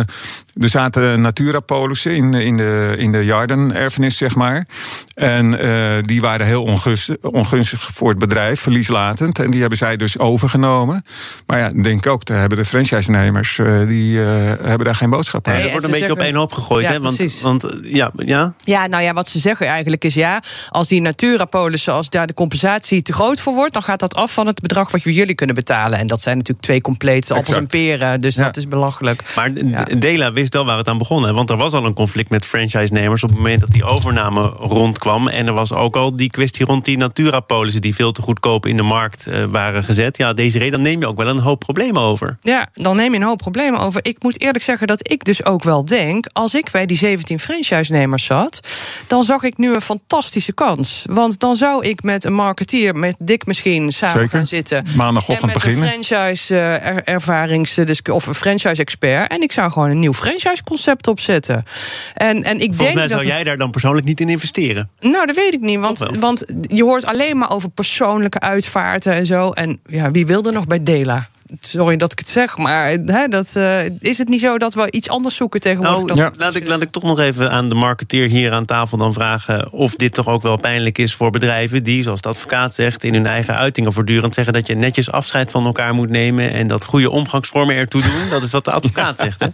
er 0.54 0.70
zaten 0.70 1.22
Natura-polissen 1.22 2.16
in, 2.16 2.34
in 2.34 2.58
de, 2.58 2.96
in 2.98 3.12
de 3.12 3.26
Jarden-erfenis, 3.26 4.18
zeg 4.18 4.36
maar. 4.36 4.68
En 5.14 5.66
uh, 5.66 5.98
die 6.02 6.22
waren 6.22 6.46
heel 6.46 6.64
ongunstig, 6.64 7.16
ongunstig 7.22 7.90
voor 7.94 8.10
het 8.10 8.20
bedrijf, 8.20 8.60
verlieslatend. 8.60 9.40
En 9.40 9.52
die 9.52 9.60
hebben 9.60 9.78
zij 9.78 9.98
dus 9.98 10.18
overgenomen. 10.18 11.04
Maar 11.46 11.60
ja, 11.60 11.70
denk 11.70 12.08
ook, 12.08 12.26
daar 12.26 12.40
hebben 12.40 12.58
de 12.58 12.66
franchise-nemers, 12.66 13.58
uh, 13.58 13.88
die 13.88 14.18
uh, 14.18 14.26
hebben 14.46 14.84
daar 14.84 14.96
geen 14.96 15.10
boodschap 15.10 15.48
aan. 15.48 15.54
Nee, 15.54 15.64
er 15.64 15.72
wordt 15.72 15.86
een 15.86 15.92
beetje 15.92 16.12
op 16.12 16.20
één 16.20 16.36
hoop 16.36 16.52
gegooid, 16.52 16.86
ja, 16.86 16.92
hè? 16.92 17.00
Want, 17.00 17.42
want 17.42 17.68
ja, 17.82 18.12
ja. 18.16 18.54
Ja, 18.58 18.79
nou 18.88 19.04
ja, 19.04 19.14
wat 19.14 19.30
ze 19.30 19.40
zeggen 19.40 19.68
eigenlijk 19.68 20.06
is 20.06 20.14
ja, 20.14 20.42
als 20.70 20.88
die 20.88 21.02
Natura-polissen, 21.02 21.94
als 21.94 22.10
daar 22.10 22.28
de 22.28 22.34
compensatie 22.34 23.02
te 23.02 23.14
groot 23.14 23.40
voor 23.40 23.54
wordt, 23.54 23.74
dan 23.74 23.84
gaat 23.84 24.00
dat 24.00 24.16
af 24.16 24.34
van 24.34 24.48
het 24.48 24.62
bedrag 24.62 24.92
wat 24.92 25.04
jullie 25.04 25.36
kunnen 25.36 25.56
betalen. 25.56 26.00
En 26.00 26.08
dat 26.08 26.22
zijn 26.22 26.38
natuurlijk 26.38 26.66
twee 26.66 26.82
complete 26.82 27.34
appels 27.34 27.58
en 27.58 27.68
peren. 27.68 28.22
Dus 28.22 28.36
ja. 28.36 28.44
dat 28.44 28.58
is 28.58 28.68
belachelijk. 28.68 29.24
Maar 29.36 29.52
ja. 29.54 29.84
Dela 29.84 30.32
wist 30.32 30.54
wel 30.54 30.66
waar 30.66 30.78
het 30.78 30.88
aan 30.88 30.98
begon. 30.98 31.34
Want 31.34 31.50
er 31.50 31.58
was 31.58 31.74
al 31.74 31.86
een 31.86 31.94
conflict 31.94 32.30
met 32.30 32.46
franchise-nemers 32.46 33.24
op 33.24 33.30
het 33.30 33.38
moment 33.38 33.60
dat 33.60 33.72
die 33.72 33.84
overname 33.84 34.42
rondkwam. 34.42 35.28
En 35.28 35.48
er 35.48 35.54
was 35.54 35.74
ook 35.74 35.96
al 35.96 36.16
die 36.16 36.30
kwestie 36.30 36.66
rond 36.66 36.86
die 36.86 36.98
Natura-polissen 36.98 37.82
die 37.82 37.96
veel 37.96 38.12
te 38.12 38.22
goedkoop 38.22 38.66
in 38.66 38.78
de 38.78 38.84
markt 38.84 39.28
uh, 39.28 39.44
waren 39.44 39.84
gezet. 39.84 40.18
Ja, 40.18 40.34
deze 40.34 40.58
reden, 40.58 40.72
dan 40.72 40.82
neem 40.82 41.00
je 41.00 41.08
ook 41.08 41.18
wel 41.18 41.28
een 41.28 41.40
hoop 41.40 41.60
problemen 41.60 42.02
over. 42.02 42.38
Ja, 42.42 42.68
dan 42.74 42.96
neem 42.96 43.12
je 43.12 43.20
een 43.20 43.26
hoop 43.26 43.38
problemen 43.38 43.80
over. 43.80 44.06
Ik 44.06 44.24
moet 44.24 44.42
eerlijk 44.42 44.64
zeggen 44.64 44.88
dat 44.88 45.12
ik 45.12 45.24
dus 45.24 45.46
ook 45.46 45.64
wel 45.64 45.86
denk, 45.86 46.28
als 46.34 46.56
ik 46.56 46.72
bij 46.72 46.86
die 46.86 46.98
17 46.98 47.40
franchise-nemers 47.40 48.26
zat, 48.26 48.60
dan 49.08 49.24
zag 49.24 49.44
ik 49.44 49.58
nu 49.58 49.74
een 49.74 49.82
fantastische 49.82 50.54
kans. 50.54 51.04
Want 51.10 51.40
dan 51.40 51.56
zou 51.56 51.86
ik 51.86 52.04
met 52.04 52.26
een 52.26 52.34
marketeer, 52.34 52.96
met 52.96 53.16
Dick 53.20 53.46
misschien, 53.46 53.92
samen 53.92 54.16
Zeker. 54.16 54.30
gaan 54.30 54.48
zitten. 54.48 54.86
Maandagochtend 54.96 55.40
en 55.40 55.46
met 55.46 55.54
beginnen. 55.54 55.94
Een 55.94 56.04
franchise 56.04 56.54
uh, 56.54 57.14
ervarings 57.14 57.80
of 58.12 58.28
een 58.28 58.36
franchise 58.36 58.82
expert. 58.82 59.32
En 59.32 59.42
ik 59.42 59.52
zou 59.52 59.72
gewoon 59.72 59.90
een 59.90 60.00
nieuw 60.00 60.14
franchise 60.14 60.64
concept 60.64 61.08
opzetten. 61.08 61.66
En, 62.14 62.44
en 62.44 62.60
ik 62.60 62.74
Volgens 62.74 62.78
denk 62.78 62.94
mij 62.94 63.08
dat 63.08 63.12
zou 63.12 63.26
jij 63.26 63.44
daar 63.44 63.58
dan 63.58 63.72
persoonlijk 63.72 64.06
niet 64.06 64.20
in 64.20 64.30
investeren. 64.30 64.90
Nou, 65.00 65.26
dat 65.26 65.36
weet 65.36 65.54
ik 65.54 65.60
niet. 65.60 65.80
Want, 65.80 66.00
want 66.20 66.46
je 66.62 66.84
hoort 66.84 67.06
alleen 67.06 67.38
maar 67.38 67.52
over 67.52 67.70
persoonlijke 67.70 68.40
uitvaarten 68.40 69.14
en 69.14 69.26
zo. 69.26 69.52
En 69.52 69.80
ja, 69.86 70.12
wie 70.12 70.26
wilde 70.26 70.52
nog 70.52 70.68
bij 70.68 70.84
Dela? 70.84 71.30
Sorry 71.60 71.98
dat 71.98 72.12
ik 72.12 72.20
het 72.20 72.30
zeg, 72.30 72.58
maar 72.58 72.98
hè, 73.06 73.28
dat, 73.28 73.54
uh, 73.58 73.86
is 74.00 74.18
het 74.18 74.28
niet 74.28 74.40
zo 74.40 74.58
dat 74.58 74.74
we 74.74 74.92
iets 74.92 75.10
anders 75.10 75.36
zoeken 75.36 75.60
tegenwoordig? 75.60 76.16
Nou, 76.16 76.32
ja. 76.34 76.40
laat, 76.40 76.56
ik, 76.56 76.68
laat 76.68 76.82
ik 76.82 76.92
toch 76.92 77.04
nog 77.04 77.20
even 77.20 77.52
aan 77.52 77.70
de 77.70 77.76
marketeer 77.76 78.30
hier 78.30 78.52
aan 78.52 78.66
tafel 78.66 78.98
dan 78.98 79.14
vragen 79.14 79.72
of 79.72 79.96
dit 79.96 80.14
toch 80.14 80.28
ook 80.28 80.42
wel 80.42 80.58
pijnlijk 80.58 80.98
is 80.98 81.14
voor 81.14 81.32
bedrijven 81.32 81.84
die, 81.84 82.04
zoals 82.04 82.22
de 82.22 82.30
advocaat 82.30 82.74
zegt, 82.74 83.04
in 83.04 83.14
hun 83.14 83.26
eigen 83.26 83.56
uitingen 83.56 83.94
voortdurend 83.94 84.34
zeggen 84.34 84.54
dat 84.54 84.68
je 84.68 84.76
netjes 84.76 85.12
afscheid 85.12 85.52
van 85.52 85.66
elkaar 85.66 85.94
moet 85.94 86.10
nemen 86.10 86.52
en 86.52 86.68
dat 86.68 86.86
goede 86.86 87.10
omgangsvormen 87.10 87.76
ertoe 87.76 88.02
doen. 88.02 88.30
Dat 88.30 88.44
is 88.44 88.52
wat 88.52 88.66
de 88.66 88.72
advocaat 88.72 89.18
zegt. 89.18 89.40
Hè? 89.40 89.48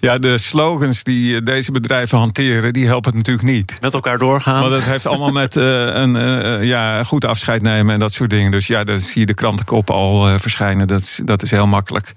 Ja, 0.00 0.18
de 0.18 0.38
slogans 0.38 1.02
die 1.02 1.42
deze 1.42 1.70
bedrijven 1.70 2.18
hanteren, 2.18 2.72
die 2.72 2.86
helpen 2.86 3.16
het 3.16 3.26
natuurlijk 3.26 3.56
niet. 3.56 3.78
Met 3.80 3.94
elkaar 3.94 4.18
doorgaan. 4.18 4.60
Maar 4.60 4.70
dat 4.70 4.82
heeft 4.82 5.06
allemaal 5.06 5.32
met 5.32 5.56
uh, 5.56 5.94
een 5.94 6.14
uh, 6.14 6.64
ja, 6.64 7.04
goed 7.04 7.24
afscheid 7.24 7.62
nemen 7.62 7.92
en 7.94 7.98
dat 7.98 8.12
soort 8.12 8.30
dingen. 8.30 8.50
Dus 8.50 8.66
ja, 8.66 8.84
dan 8.84 8.98
zie 8.98 9.20
je 9.20 9.26
de 9.26 9.34
krantenkop 9.34 9.90
al 9.90 10.28
uh, 10.28 10.34
verschijnen. 10.38 10.86
Dat 10.98 11.06
is, 11.06 11.20
dat 11.24 11.42
is 11.42 11.50
heel 11.50 11.66
makkelijk. 11.66 12.12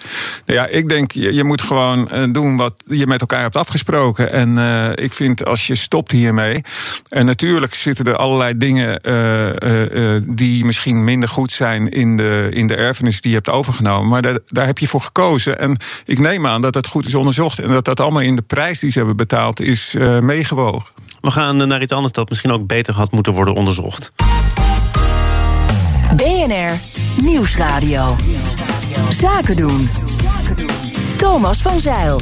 Nou 0.45 0.59
ja, 0.59 0.67
ik 0.67 0.89
denk, 0.89 1.11
je, 1.11 1.33
je 1.33 1.43
moet 1.43 1.61
gewoon 1.61 2.09
doen 2.31 2.57
wat 2.57 2.73
je 2.85 3.07
met 3.07 3.21
elkaar 3.21 3.41
hebt 3.41 3.55
afgesproken. 3.55 4.31
En 4.31 4.57
ik 4.95 5.13
vind 5.13 5.45
als 5.45 5.67
je 5.67 5.75
stopt 5.75 6.11
hiermee. 6.11 6.61
En 7.09 7.25
natuurlijk 7.25 7.73
zitten 7.73 8.05
er 8.05 8.15
allerlei 8.15 8.57
dingen 8.57 9.01
die 10.35 10.65
misschien 10.65 11.03
minder 11.03 11.29
goed 11.29 11.51
zijn 11.51 11.89
in 11.89 12.17
de, 12.17 12.49
in 12.53 12.67
de 12.67 12.75
erfenis 12.75 13.21
die 13.21 13.31
je 13.31 13.37
hebt 13.37 13.49
overgenomen. 13.49 14.09
Maar 14.09 14.21
daar, 14.21 14.39
daar 14.47 14.65
heb 14.65 14.77
je 14.77 14.87
voor 14.87 15.01
gekozen. 15.01 15.59
En 15.59 15.77
ik 16.05 16.19
neem 16.19 16.47
aan 16.47 16.61
dat 16.61 16.73
dat 16.73 16.87
goed 16.87 17.05
is 17.05 17.15
onderzocht. 17.15 17.59
En 17.59 17.69
dat 17.69 17.85
dat 17.85 17.99
allemaal 17.99 18.21
in 18.21 18.35
de 18.35 18.41
prijs 18.41 18.79
die 18.79 18.91
ze 18.91 18.97
hebben 18.97 19.17
betaald 19.17 19.59
is 19.59 19.95
uh, 19.95 20.19
meegewogen. 20.19 20.91
We 21.21 21.31
gaan 21.31 21.67
naar 21.67 21.81
iets 21.81 21.93
anders 21.93 22.13
dat 22.13 22.29
misschien 22.29 22.51
ook 22.51 22.67
beter 22.67 22.93
had 22.93 23.11
moeten 23.11 23.33
worden 23.33 23.53
onderzocht. 23.53 24.11
BNR 26.15 26.79
Nieuwsradio. 27.21 28.15
Zaken 29.09 29.55
doen. 29.55 29.89
Thomas 31.17 31.61
van 31.61 31.79
Zeil. 31.79 32.19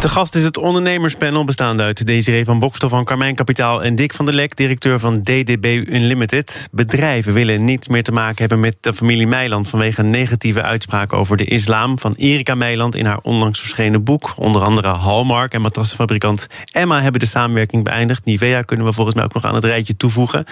De 0.00 0.08
gast 0.08 0.34
is 0.34 0.42
het 0.42 0.56
ondernemerspanel 0.56 1.44
bestaande 1.44 1.82
uit 1.82 2.06
Desiree 2.06 2.44
van 2.44 2.58
Bokstof 2.58 2.90
van 2.90 3.04
Carmijn 3.04 3.34
Kapitaal 3.34 3.82
en 3.82 3.94
Dick 3.94 4.14
van 4.14 4.24
der 4.24 4.34
Lek, 4.34 4.56
directeur 4.56 4.98
van 4.98 5.22
DDB 5.22 5.64
Unlimited. 5.88 6.68
Bedrijven 6.72 7.32
willen 7.32 7.64
niets 7.64 7.88
meer 7.88 8.02
te 8.02 8.12
maken 8.12 8.38
hebben 8.38 8.60
met 8.60 8.76
de 8.80 8.94
familie 8.94 9.26
Meiland 9.26 9.68
vanwege 9.68 10.02
negatieve 10.02 10.62
uitspraken 10.62 11.18
over 11.18 11.36
de 11.36 11.44
islam 11.44 11.98
van 11.98 12.14
Erika 12.14 12.54
Meiland 12.54 12.94
in 12.94 13.06
haar 13.06 13.18
onlangs 13.22 13.60
verschenen 13.60 14.04
boek. 14.04 14.32
Onder 14.36 14.62
andere 14.62 14.88
Hallmark 14.88 15.54
en 15.54 15.60
matrassenfabrikant 15.60 16.46
Emma 16.70 17.02
hebben 17.02 17.20
de 17.20 17.26
samenwerking 17.26 17.84
beëindigd. 17.84 18.24
Nivea 18.24 18.62
kunnen 18.62 18.86
we 18.86 18.92
volgens 18.92 19.16
mij 19.16 19.24
ook 19.24 19.34
nog 19.34 19.44
aan 19.44 19.54
het 19.54 19.64
rijtje 19.64 19.96
toevoegen. 19.96 20.44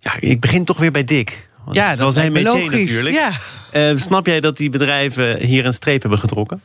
Ja, 0.00 0.12
ik 0.20 0.40
begin 0.40 0.64
toch 0.64 0.78
weer 0.78 0.92
bij 0.92 1.04
Dick. 1.04 1.46
Ja, 1.74 1.96
dat 1.96 2.08
is 2.08 2.14
zijn 2.14 2.32
métier 2.32 2.70
natuurlijk. 2.70 3.14
Ja. 3.14 3.32
Uh, 3.72 3.98
snap 3.98 4.26
jij 4.26 4.40
dat 4.40 4.56
die 4.56 4.70
bedrijven 4.70 5.40
hier 5.40 5.66
een 5.66 5.72
streep 5.72 6.00
hebben 6.00 6.18
getrokken? 6.18 6.60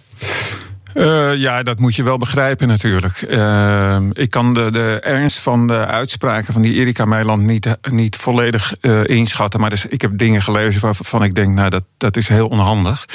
Uh, 0.94 1.36
ja, 1.36 1.64
dat 1.64 1.80
moet 1.80 1.96
je 1.96 2.04
wel 2.04 2.18
begrijpen 2.18 2.68
natuurlijk. 2.68 3.26
Uh, 3.30 3.98
ik 4.12 4.30
kan 4.30 4.54
de, 4.54 4.72
de 4.72 5.00
ernst 5.02 5.40
van 5.40 5.68
de 5.68 5.86
uitspraken 5.86 6.54
van 6.54 6.62
die 6.62 6.74
Erika 6.74 7.06
Meiland 7.06 7.42
niet, 7.42 7.78
niet 7.92 8.16
volledig 8.16 8.74
uh, 8.82 9.04
inschatten. 9.04 9.60
Maar 9.60 9.70
dus, 9.70 9.86
ik 9.86 10.02
heb 10.02 10.18
dingen 10.18 10.42
gelezen 10.42 10.82
waarvan 10.82 11.24
ik 11.24 11.36
denk, 11.36 11.56
nou, 11.56 11.70
dat, 11.70 11.84
dat 11.98 12.18
is 12.18 12.28
heel 12.28 12.48
onhandig. 12.48 13.06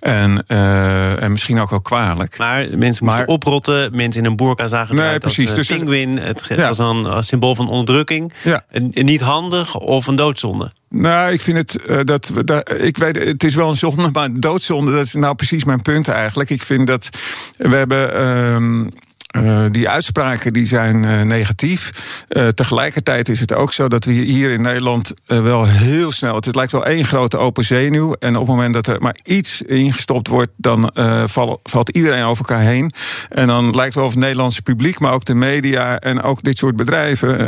En, 0.00 0.44
uh, 0.48 1.22
en 1.22 1.30
misschien 1.30 1.60
ook 1.60 1.70
wel 1.70 1.80
kwalijk. 1.80 2.38
Maar 2.38 2.66
mensen 2.76 3.04
moeten 3.04 3.28
oprotten, 3.28 3.96
mensen 3.96 4.22
in 4.22 4.30
een 4.30 4.36
boerka 4.36 4.68
zagen 4.68 4.94
nee, 4.94 5.18
precies. 5.18 5.38
als 5.38 5.68
een 5.68 5.76
dus, 5.76 5.78
pinguïn. 5.78 6.18
Het 6.18 6.46
ja. 6.48 6.68
als 6.68 6.78
een 6.78 7.22
symbool 7.22 7.54
van 7.54 7.68
onderdrukking. 7.68 8.32
Ja. 8.42 8.64
En, 8.68 8.90
niet 8.92 9.20
handig 9.20 9.76
of 9.76 10.06
een 10.06 10.16
doodzonde. 10.16 10.72
Nou, 10.96 11.32
ik 11.32 11.40
vind 11.40 11.56
het 11.56 11.78
uh, 11.86 12.00
dat. 12.04 12.32
Ik 12.76 12.96
weet, 12.96 13.16
het 13.16 13.44
is 13.44 13.54
wel 13.54 13.68
een 13.68 13.76
zonde, 13.76 14.10
maar 14.12 14.40
doodzonde, 14.40 14.92
dat 14.92 15.04
is 15.04 15.14
nou 15.14 15.34
precies 15.34 15.64
mijn 15.64 15.82
punt 15.82 16.08
eigenlijk. 16.08 16.50
Ik 16.50 16.62
vind 16.62 16.86
dat 16.86 17.08
we 17.56 17.76
hebben. 17.76 18.20
Uh, 18.20 18.90
uh, 19.36 19.64
die 19.70 19.88
uitspraken 19.88 20.52
die 20.52 20.66
zijn 20.66 21.06
uh, 21.06 21.22
negatief. 21.22 21.90
Uh, 22.28 22.48
tegelijkertijd 22.48 23.28
is 23.28 23.40
het 23.40 23.52
ook 23.52 23.72
zo 23.72 23.88
dat 23.88 24.04
we 24.04 24.12
hier 24.12 24.50
in 24.50 24.62
Nederland 24.62 25.12
wel 25.26 25.66
heel 25.66 26.12
snel. 26.12 26.34
Het 26.34 26.54
lijkt 26.54 26.72
wel 26.72 26.86
één 26.86 27.04
grote 27.04 27.36
open 27.36 27.64
zenuw. 27.64 28.12
En 28.12 28.36
op 28.36 28.46
het 28.46 28.56
moment 28.56 28.74
dat 28.74 28.86
er 28.86 29.00
maar 29.00 29.16
iets 29.24 29.62
ingestopt 29.62 30.28
wordt, 30.28 30.50
dan 30.56 30.90
val, 31.24 31.60
valt 31.62 31.88
iedereen 31.88 32.24
over 32.24 32.48
elkaar 32.48 32.64
heen. 32.64 32.92
En 33.28 33.46
dan 33.46 33.70
lijkt 33.70 33.94
wel 33.94 34.04
of 34.04 34.10
het 34.10 34.20
Nederlandse 34.20 34.62
publiek, 34.62 35.00
maar 35.00 35.12
ook 35.12 35.24
de 35.24 35.34
media 35.34 35.98
en 35.98 36.22
ook 36.22 36.42
dit 36.42 36.58
soort 36.58 36.76
bedrijven 36.76 37.38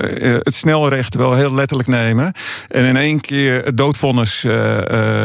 het 0.42 0.54
snelrecht 0.54 1.14
wel 1.14 1.34
heel 1.34 1.54
letterlijk 1.54 1.88
nemen. 1.88 2.32
En 2.68 2.84
in 2.84 2.96
één 2.96 3.20
keer 3.20 3.64
het 3.64 3.76
doodvonnis 3.76 4.46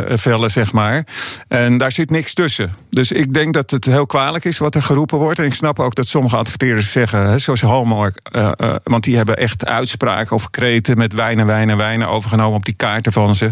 vellen, 0.06 0.52
zeg 0.52 0.72
maar. 0.72 1.06
En 1.48 1.78
daar 1.78 1.92
zit 1.92 2.10
niks 2.10 2.34
tussen. 2.34 2.83
Dus 2.94 3.12
ik 3.12 3.34
denk 3.34 3.54
dat 3.54 3.72
het 3.72 3.86
heel 3.86 4.06
kwalijk 4.06 4.46
is 4.46 4.58
wat 4.58 4.76
er 4.76 4.82
geroepen 4.82 5.18
wordt. 5.18 5.40
En 5.40 5.46
ik 5.46 5.54
snap 5.54 5.80
ook 5.80 5.96
dat 5.96 6.08
sommige 6.08 6.36
adverteerders 6.36 6.92
zeggen, 6.92 7.42
zoals 7.42 7.62
Hallmark, 7.62 8.20
uh, 8.36 8.52
uh, 8.58 8.76
want 8.84 9.04
die 9.04 9.16
hebben 9.16 9.38
echt 9.38 9.66
uitspraken 9.66 10.36
of 10.36 10.50
kreten 10.50 10.98
met 10.98 11.14
wijn 11.14 11.40
en 11.40 11.46
wijn 11.46 11.70
en 11.70 11.78
wijn 11.78 12.06
overgenomen 12.06 12.58
op 12.58 12.66
die 12.66 12.76
kaarten 12.76 13.12
van 13.12 13.36
ze. 13.36 13.52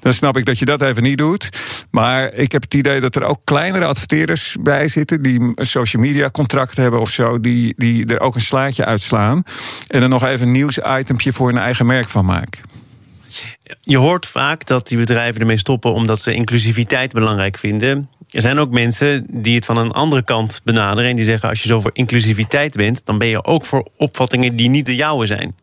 Dan 0.00 0.12
snap 0.12 0.36
ik 0.36 0.44
dat 0.44 0.58
je 0.58 0.64
dat 0.64 0.82
even 0.82 1.02
niet 1.02 1.18
doet. 1.18 1.48
Maar 1.90 2.34
ik 2.34 2.52
heb 2.52 2.62
het 2.62 2.74
idee 2.74 3.00
dat 3.00 3.16
er 3.16 3.24
ook 3.24 3.40
kleinere 3.44 3.84
adverteerders 3.84 4.56
bij 4.60 4.88
zitten 4.88 5.22
die 5.22 5.52
social 5.54 6.02
media 6.02 6.30
contract 6.30 6.76
hebben 6.76 7.00
of 7.00 7.10
zo, 7.10 7.40
die, 7.40 7.74
die 7.76 8.06
er 8.06 8.20
ook 8.20 8.34
een 8.34 8.40
slaatje 8.40 8.84
uitslaan. 8.84 9.42
En 9.88 10.02
er 10.02 10.08
nog 10.08 10.24
even 10.24 10.46
een 10.46 10.52
nieuwsitempje 10.52 11.32
voor 11.32 11.48
hun 11.48 11.58
eigen 11.58 11.86
merk 11.86 12.08
van 12.08 12.24
maken. 12.24 12.60
Je 13.80 13.96
hoort 13.96 14.26
vaak 14.26 14.66
dat 14.66 14.88
die 14.88 14.98
bedrijven 14.98 15.40
ermee 15.40 15.58
stoppen 15.58 15.92
omdat 15.92 16.20
ze 16.20 16.34
inclusiviteit 16.34 17.12
belangrijk 17.12 17.56
vinden. 17.56 18.08
Er 18.30 18.40
zijn 18.40 18.58
ook 18.58 18.70
mensen 18.70 19.26
die 19.42 19.54
het 19.54 19.64
van 19.64 19.76
een 19.76 19.92
andere 19.92 20.22
kant 20.22 20.60
benaderen. 20.64 21.10
En 21.10 21.16
die 21.16 21.24
zeggen: 21.24 21.48
als 21.48 21.62
je 21.62 21.68
zo 21.68 21.80
voor 21.80 21.90
inclusiviteit 21.92 22.76
bent, 22.76 23.06
dan 23.06 23.18
ben 23.18 23.28
je 23.28 23.44
ook 23.44 23.64
voor 23.64 23.88
opvattingen 23.96 24.56
die 24.56 24.68
niet 24.68 24.86
de 24.86 24.94
jouwe 24.94 25.26
zijn. 25.26 25.56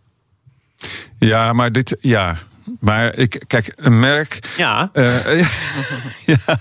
Ja, 1.19 1.53
maar 1.53 1.71
dit. 1.71 1.97
Ja, 2.01 2.37
maar 2.79 3.15
ik, 3.15 3.43
kijk, 3.47 3.73
een 3.75 3.99
merk. 3.99 4.39
Ja. 4.57 4.89
Uh, 4.93 5.39
ja, 6.25 6.57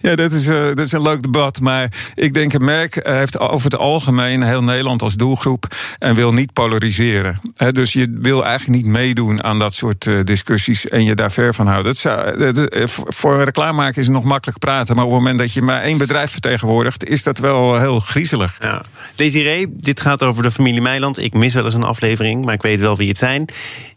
ja, 0.00 0.14
dat, 0.14 0.32
is, 0.32 0.46
uh, 0.46 0.60
dat 0.60 0.78
is 0.78 0.92
een 0.92 1.02
leuk 1.02 1.22
debat. 1.22 1.60
Maar 1.60 1.92
ik 2.14 2.34
denk, 2.34 2.52
een 2.52 2.64
merk 2.64 3.00
heeft 3.02 3.38
over 3.38 3.70
het 3.70 3.80
algemeen 3.80 4.42
heel 4.42 4.62
Nederland 4.62 5.02
als 5.02 5.14
doelgroep. 5.14 5.66
En 5.98 6.14
wil 6.14 6.32
niet 6.32 6.52
polariseren. 6.52 7.40
He, 7.56 7.72
dus 7.72 7.92
je 7.92 8.16
wil 8.20 8.44
eigenlijk 8.44 8.82
niet 8.82 8.92
meedoen 8.92 9.44
aan 9.44 9.58
dat 9.58 9.74
soort 9.74 10.06
uh, 10.06 10.24
discussies. 10.24 10.88
En 10.88 11.04
je 11.04 11.14
daar 11.14 11.32
ver 11.32 11.54
van 11.54 11.66
houden. 11.66 11.92
Dat 11.92 11.96
zou, 12.00 12.52
dat, 12.52 12.68
voor 12.92 13.34
een 13.34 13.44
reclamemaker 13.44 13.98
is 13.98 14.06
het 14.06 14.14
nog 14.14 14.24
makkelijk 14.24 14.58
praten. 14.58 14.96
Maar 14.96 15.04
op 15.04 15.10
het 15.10 15.20
moment 15.20 15.38
dat 15.38 15.52
je 15.52 15.62
maar 15.62 15.82
één 15.82 15.98
bedrijf 15.98 16.30
vertegenwoordigt. 16.30 17.08
is 17.08 17.22
dat 17.22 17.38
wel 17.38 17.78
heel 17.78 18.00
griezelig. 18.00 18.56
Ja. 18.58 18.82
Desiree, 19.14 19.66
dit 19.76 20.00
gaat 20.00 20.22
over 20.22 20.42
de 20.42 20.50
familie 20.50 20.80
Meiland. 20.80 21.18
Ik 21.18 21.34
mis 21.34 21.54
wel 21.54 21.64
eens 21.64 21.74
een 21.74 21.82
aflevering, 21.82 22.44
maar 22.44 22.54
ik 22.54 22.62
weet 22.62 22.78
wel 22.78 22.96
wie 22.96 23.08
het 23.08 23.18
zijn. 23.18 23.48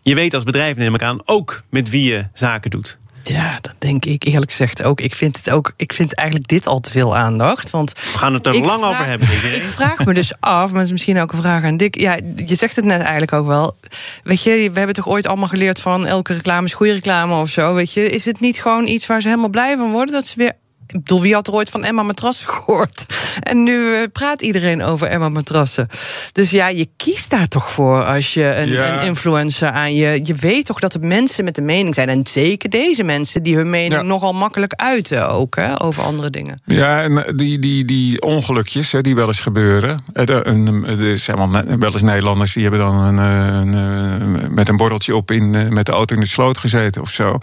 Je 0.02 0.16
weet 0.16 0.34
als 0.34 0.44
bedrijf, 0.44 0.76
neem 0.76 0.96
ik 0.96 1.04
aan, 1.04 1.26
ook 1.32 1.64
met 1.70 1.90
wie 1.90 2.12
je 2.12 2.28
zaken 2.34 2.70
doet. 2.70 2.98
Ja, 3.24 3.58
dat 3.62 3.76
denk 3.78 4.06
ik 4.06 4.24
eerlijk 4.24 4.52
gezegd 4.52 4.84
ook. 4.84 5.02
Ik 5.02 5.16
vind 5.16 5.38
het 5.38 5.50
ook. 5.50 5.74
Ik 5.76 5.94
vind 5.94 6.16
eigenlijk 6.16 6.48
dit 6.48 6.68
al 6.68 6.80
te 6.80 6.92
veel 6.92 7.18
aandacht. 7.18 7.70
Want 7.70 7.94
we 7.94 8.18
gaan 8.18 8.34
het 8.34 8.48
er 8.48 8.60
lang 8.60 8.84
over 8.84 9.06
hebben. 9.06 9.28
Ik 9.28 9.64
vraag 9.64 10.06
me 10.06 10.14
dus 10.14 10.34
af, 10.40 10.70
maar 10.70 10.78
het 10.78 10.86
is 10.86 10.92
misschien 10.92 11.20
ook 11.20 11.32
een 11.32 11.42
vraag 11.42 11.64
aan 11.64 11.78
Dick. 11.78 12.00
Ja, 12.00 12.18
je 12.36 12.56
zegt 12.56 12.76
het 12.76 12.86
net 12.86 13.02
eigenlijk 13.02 13.34
ook 13.34 13.48
wel. 13.48 13.78
Weet 14.24 14.44
je, 14.44 14.52
we 14.72 14.78
hebben 14.78 14.96
toch 14.96 15.08
ooit 15.08 15.28
allemaal 15.28 15.48
geleerd 15.48 15.80
van 15.80 16.06
elke 16.06 16.34
reclame 16.34 16.66
is 16.66 16.74
goede 16.74 16.94
reclame 16.94 17.36
of 17.36 17.50
zo. 17.50 17.74
Weet 17.74 17.94
je, 17.94 18.10
is 18.10 18.26
het 18.26 18.40
niet 18.40 18.62
gewoon 18.62 18.88
iets 18.88 19.08
waar 19.08 19.22
ze 19.22 19.28
helemaal 19.28 19.50
blij 19.50 19.78
van 19.78 19.92
worden? 19.92 20.14
Dat 20.14 20.26
ze 20.26 20.38
weer 20.38 20.54
ik 20.94 21.04
bedoel, 21.04 21.22
wie 21.22 21.34
had 21.34 21.48
er 21.48 21.54
ooit 21.54 21.70
van 21.70 21.84
Emma 21.84 22.04
Matrassen 22.04 22.50
gehoord? 22.54 23.06
En 23.40 23.64
nu 23.64 23.94
eh, 23.94 24.02
praat 24.12 24.42
iedereen 24.42 24.84
over 24.84 25.08
Emma 25.08 25.30
Matrassen. 25.30 25.88
Dus 26.32 26.52
ja, 26.52 26.68
je 26.68 26.88
kiest 26.98 27.30
daar 27.30 27.48
toch 27.48 27.72
voor 27.72 28.04
als 28.04 28.34
je 28.34 28.56
een, 28.56 28.94
een, 28.94 29.06
influencer 29.06 29.70
aan 29.70 29.96
je... 29.96 30.20
Je 30.24 30.34
weet 30.34 30.66
toch 30.66 30.80
dat 30.80 30.94
er 30.94 31.00
mensen 31.00 31.44
met 31.44 31.56
de 31.56 31.62
mening 31.62 31.96
zijn. 31.96 32.10
En 32.10 32.26
zeker 32.28 32.70
deze 32.70 33.04
mensen 33.04 33.44
die 33.44 33.56
hun 33.56 33.70
mening 33.70 34.02
nogal 34.02 34.34
makkelijk 34.34 34.74
uiten 34.76 35.30
ook, 35.30 35.56
hè, 35.56 35.82
over 35.82 36.04
andere 36.04 36.30
dingen. 36.30 36.62
Ja, 36.66 37.02
en 37.02 37.26
eh, 37.26 37.34
die, 37.36 37.60
die, 37.60 37.86
die 37.86 38.22
ongelukjes 38.22 38.92
hè, 38.92 39.02
die 39.02 39.16
wel 39.16 39.28
eens 39.28 39.40
gebeuren. 39.40 40.04
Eh, 40.14 40.30
er 40.30 41.18
zijn 41.18 41.52
wel 41.80 41.92
eens 41.92 42.02
Nederlanders 42.02 42.54
die 42.54 42.62
hebben 42.62 42.80
dan 42.80 42.96
een, 42.96 43.18
een, 43.18 44.54
met 44.54 44.70
een 44.70 44.78
borreltje 44.78 45.16
op 45.16 45.32
in, 45.32 45.74
met 45.74 45.86
de 45.86 45.92
auto 45.92 46.16
in 46.16 46.22
de 46.22 46.28
sloot 46.28 46.58
gezeten 46.58 47.02
of 47.02 47.10
zo. 47.10 47.38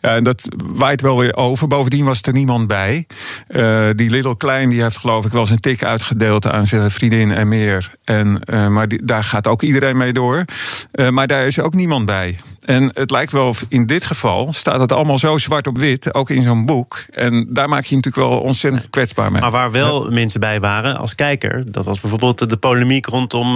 Ja, 0.00 0.14
en 0.14 0.24
dat 0.24 0.48
waait 0.66 1.00
wel 1.00 1.18
weer 1.18 1.36
over. 1.36 1.68
Bovendien 1.68 2.04
was 2.04 2.22
er 2.22 2.32
niemand 2.32 2.68
bij. 2.68 2.89
Uh, 2.98 3.90
die 3.94 4.10
Little 4.10 4.36
Klein 4.36 4.68
die 4.68 4.82
heeft 4.82 4.96
geloof 4.96 5.24
ik 5.24 5.32
wel 5.32 5.48
een 5.50 5.60
tik 5.60 5.84
uitgedeeld 5.84 6.46
aan 6.46 6.66
zijn 6.66 6.90
vriendin 6.90 7.30
en 7.30 7.48
meer. 7.48 7.90
En, 8.04 8.40
uh, 8.44 8.68
maar 8.68 8.88
die, 8.88 9.04
daar 9.04 9.24
gaat 9.24 9.46
ook 9.46 9.62
iedereen 9.62 9.96
mee 9.96 10.12
door. 10.12 10.44
Uh, 10.92 11.08
maar 11.08 11.26
daar 11.26 11.46
is 11.46 11.60
ook 11.60 11.74
niemand 11.74 12.06
bij. 12.06 12.38
En 12.64 12.90
het 12.94 13.10
lijkt 13.10 13.32
wel, 13.32 13.54
in 13.68 13.86
dit 13.86 14.04
geval 14.04 14.52
staat 14.52 14.80
het 14.80 14.92
allemaal 14.92 15.18
zo 15.18 15.38
zwart 15.38 15.66
op 15.66 15.78
wit, 15.78 16.14
ook 16.14 16.30
in 16.30 16.42
zo'n 16.42 16.66
boek. 16.66 17.04
En 17.10 17.46
daar 17.48 17.68
maak 17.68 17.84
je 17.84 17.94
natuurlijk 17.94 18.28
wel 18.28 18.40
ontzettend 18.40 18.90
kwetsbaar 18.90 19.32
mee. 19.32 19.40
Maar 19.40 19.50
waar 19.50 19.70
wel 19.70 20.10
mensen 20.10 20.40
bij 20.40 20.60
waren 20.60 20.96
als 20.96 21.14
kijker, 21.14 21.72
dat 21.72 21.84
was 21.84 22.00
bijvoorbeeld 22.00 22.50
de 22.50 22.56
polemiek 22.56 23.06
rondom 23.06 23.54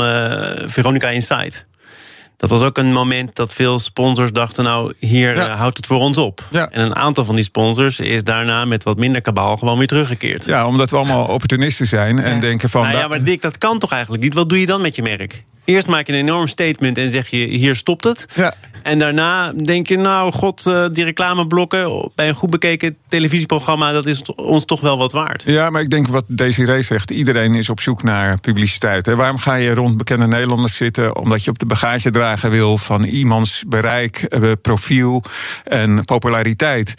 Veronica 0.66 1.08
Inside. 1.08 1.52
Dat 2.44 2.58
was 2.58 2.62
ook 2.68 2.78
een 2.78 2.92
moment 2.92 3.36
dat 3.36 3.52
veel 3.52 3.78
sponsors 3.78 4.32
dachten: 4.32 4.64
nou, 4.64 4.94
hier 4.98 5.36
Ja. 5.36 5.46
eh, 5.46 5.58
houdt 5.58 5.76
het 5.76 5.86
voor 5.86 5.98
ons 5.98 6.18
op. 6.18 6.42
Ja. 6.50 6.70
En 6.70 6.82
een 6.84 6.96
aantal 6.96 7.24
van 7.24 7.34
die 7.34 7.44
sponsors 7.44 8.00
is 8.00 8.24
daarna 8.24 8.64
met 8.64 8.82
wat 8.84 8.96
minder 8.96 9.20
kabaal 9.20 9.56
gewoon 9.56 9.78
weer 9.78 9.86
teruggekeerd. 9.86 10.44
Ja, 10.44 10.66
omdat 10.66 10.90
we 10.90 10.96
allemaal 10.96 11.24
opportunisten 11.24 11.86
zijn 11.86 12.18
en 12.18 12.40
denken 12.40 12.68
van... 12.68 12.82
Nou 12.82 12.96
ja, 12.96 13.08
maar 13.08 13.24
Dick, 13.24 13.42
dat 13.42 13.58
kan 13.58 13.78
toch 13.78 13.92
eigenlijk 13.92 14.22
niet? 14.22 14.34
Wat 14.34 14.48
doe 14.48 14.60
je 14.60 14.66
dan 14.66 14.80
met 14.80 14.96
je 14.96 15.02
merk? 15.02 15.44
Eerst 15.64 15.86
maak 15.86 16.06
je 16.06 16.12
een 16.12 16.18
enorm 16.18 16.46
statement 16.46 16.98
en 16.98 17.10
zeg 17.10 17.28
je: 17.28 17.36
hier 17.36 17.74
stopt 17.74 18.04
het. 18.04 18.26
Ja. 18.34 18.54
En 18.82 18.98
daarna 18.98 19.52
denk 19.52 19.88
je: 19.88 19.96
nou, 19.96 20.32
god, 20.32 20.66
eh, 20.66 20.84
die 20.92 21.04
reclameblokken 21.04 22.10
bij 22.14 22.28
een 22.28 22.34
goed 22.34 22.50
bekeken 22.50 22.96
televisieprogramma, 23.08 23.92
dat 23.92 24.06
is 24.06 24.22
ons 24.34 24.64
toch 24.64 24.80
wel 24.80 24.98
wat 24.98 25.12
waard. 25.12 25.42
Ja, 25.46 25.70
maar 25.70 25.82
ik 25.82 25.90
denk 25.90 26.06
wat 26.06 26.24
Desiree 26.26 26.82
zegt. 26.82 27.10
Iedereen 27.10 27.54
is 27.54 27.68
op 27.68 27.80
zoek 27.80 28.02
naar 28.02 28.40
publiciteit. 28.40 29.06
Hè. 29.06 29.16
Waarom 29.16 29.38
ga 29.38 29.54
je 29.54 29.74
rond 29.74 29.96
bekende 29.96 30.26
Nederlanders 30.26 30.76
zitten? 30.76 31.16
Omdat 31.16 31.44
je 31.44 31.50
op 31.50 31.58
de 31.58 31.66
bagagedrager 31.66 32.50
wil 32.50 32.78
van 32.78 33.04
iemands 33.04 33.64
bereik, 33.66 34.16
eh, 34.16 34.52
profiel 34.62 35.22
en 35.64 36.04
populariteit. 36.04 36.94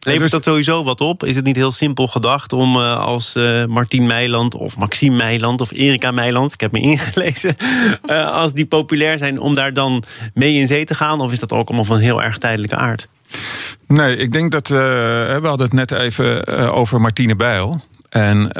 Levert 0.00 0.22
Dus- 0.22 0.30
dat 0.30 0.44
sowieso 0.44 0.84
wat 0.84 1.00
op? 1.00 1.24
Is 1.24 1.36
het 1.36 1.44
niet 1.44 1.56
heel 1.56 1.70
simpel 1.70 2.06
gedacht 2.06 2.52
om 2.52 2.76
eh, 2.76 3.00
als 3.00 3.36
Martien 3.68 4.06
Meiland 4.06 4.54
of 4.54 4.76
Maxime 4.76 5.16
Meiland 5.16 5.60
of 5.60 5.70
Erika 5.70 6.10
Meiland, 6.10 6.52
ik 6.52 6.60
heb 6.60 6.72
me 6.72 6.80
ingelezen, 6.80 7.56
eh, 8.08 8.32
als 8.32 8.52
die 8.52 8.66
populair 8.66 9.18
zijn, 9.18 9.38
om 9.40 9.54
daar 9.54 9.72
dan 9.72 10.02
mee 10.34 10.54
in 10.54 10.66
zee 10.66 10.84
te 10.84 10.94
gaan? 10.94 11.20
Of 11.20 11.32
is 11.32 11.38
dat 11.38 11.52
ook 11.52 11.66
allemaal 11.68 11.84
van 11.84 11.98
heel 11.98 12.22
erg 12.22 12.38
tijdelijke 12.38 12.76
aard? 12.76 13.08
Nee, 13.86 14.16
ik 14.16 14.32
denk 14.32 14.52
dat. 14.52 14.70
eh, 14.70 14.76
we 14.76 15.40
hadden 15.42 15.66
het 15.66 15.72
net 15.72 15.90
even 15.90 16.44
eh, 16.44 16.74
over 16.76 17.00
Martine 17.00 17.36
Bijl. 17.36 17.80
En 18.08 18.54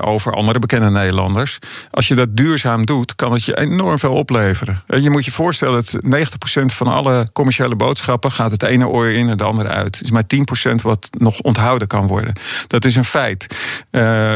over 0.00 0.32
andere 0.32 0.58
bekende 0.58 0.90
Nederlanders. 0.90 1.58
Als 1.90 2.08
je 2.08 2.14
dat 2.14 2.36
duurzaam 2.36 2.86
doet, 2.86 3.14
kan 3.14 3.32
het 3.32 3.44
je 3.44 3.58
enorm 3.58 3.98
veel 3.98 4.12
opleveren. 4.14 4.82
Eh, 4.86 5.02
Je 5.02 5.10
moet 5.10 5.24
je 5.24 5.30
voorstellen 5.30 5.74
dat 5.84 6.02
90% 6.02 6.74
van 6.74 6.86
alle 6.86 7.26
commerciële 7.32 7.76
boodschappen 7.76 8.30
gaat 8.32 8.50
het 8.50 8.62
ene 8.62 8.88
oor 8.88 9.06
in 9.08 9.20
en 9.24 9.28
het 9.28 9.42
andere 9.42 9.68
uit. 9.68 9.94
Het 9.96 10.04
is 10.04 10.10
maar 10.10 10.26
10% 10.26 10.82
wat 10.82 11.08
nog 11.18 11.40
onthouden 11.40 11.88
kan 11.88 12.06
worden. 12.06 12.32
Dat 12.66 12.84
is 12.84 12.96
een 12.96 13.04
feit. 13.04 13.46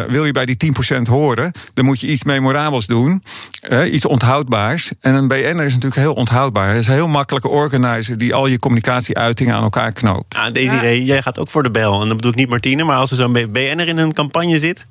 Wil 0.08 0.24
je 0.24 0.32
bij 0.32 0.44
die 0.46 0.56
10% 0.56 1.02
horen, 1.08 1.52
dan 1.74 1.84
moet 1.84 2.00
je 2.00 2.06
iets 2.06 2.24
memorabels 2.24 2.86
doen. 2.86 3.22
Eh, 3.70 3.92
iets 3.92 4.04
onthoudbaars. 4.04 4.92
En 5.00 5.14
een 5.14 5.28
BN'er 5.28 5.64
is 5.64 5.74
natuurlijk 5.74 6.00
heel 6.00 6.14
onthoudbaar. 6.14 6.68
Hij 6.68 6.78
is 6.78 6.86
een 6.86 6.92
heel 6.92 7.08
makkelijke 7.08 7.48
organizer 7.48 8.18
die 8.18 8.34
al 8.34 8.46
je 8.46 8.58
communicatieuitingen 8.58 9.54
aan 9.54 9.62
elkaar 9.62 9.92
knoopt. 9.92 10.34
Ah, 10.34 10.52
Desiree, 10.52 11.04
jij 11.04 11.22
gaat 11.22 11.38
ook 11.38 11.50
voor 11.50 11.62
de 11.62 11.70
bel. 11.70 12.00
En 12.00 12.06
dan 12.08 12.16
bedoel 12.16 12.30
ik 12.30 12.36
niet 12.36 12.48
Martine, 12.48 12.84
maar 12.84 12.96
als 12.96 13.10
er 13.10 13.16
zo'n 13.16 13.32
BN'er 13.32 13.88
in 13.88 13.98
een 13.98 14.12
campagne 14.12 14.58
zit. 14.58 14.86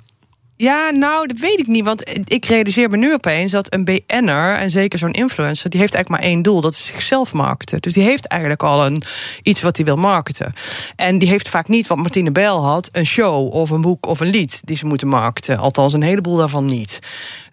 Ja, 0.62 0.90
nou, 0.90 1.28
dat 1.28 1.40
weet 1.40 1.60
ik 1.60 1.68
niet. 1.68 1.86
Want 1.86 2.30
ik 2.32 2.46
realiseer 2.46 2.90
me 2.90 2.98
nu 2.98 3.14
opeens 3.14 3.52
dat 3.52 3.74
een 3.74 3.86
BN'er, 3.86 4.56
en 4.56 4.70
zeker 4.70 5.00
zo'n 5.00 5.12
influencer, 5.12 5.70
die 5.70 5.80
heeft 5.80 5.94
eigenlijk 5.94 6.24
maar 6.24 6.32
één 6.32 6.42
doel: 6.42 6.62
dat 6.62 6.72
is 6.72 6.86
zichzelf 6.86 7.34
marketen. 7.34 7.82
Dus 7.82 7.94
die 7.94 8.04
heeft 8.04 8.28
eigenlijk 8.28 8.64
al 8.64 8.86
een, 8.86 9.02
iets 9.42 9.62
wat 9.62 9.76
hij 9.76 9.86
wil 9.86 9.96
marketen. 9.96 10.54
En 10.96 11.18
die 11.18 11.30
heeft 11.30 11.50
vaak 11.50 11.68
niet 11.68 11.88
wat 11.88 11.98
Martine 11.98 12.32
Bijl 12.32 12.64
had: 12.64 12.90
een 12.92 13.06
show 13.06 13.54
of 13.54 13.70
een 13.70 13.82
boek 13.82 14.06
of 14.06 14.20
een 14.20 14.30
lied 14.30 14.62
die 14.64 14.78
ze 14.78 14.86
moeten 14.86 15.08
marketen. 15.08 15.58
Althans, 15.58 15.94
een 15.94 16.02
heleboel 16.04 16.36
daarvan 16.36 16.66
niet. 16.66 17.00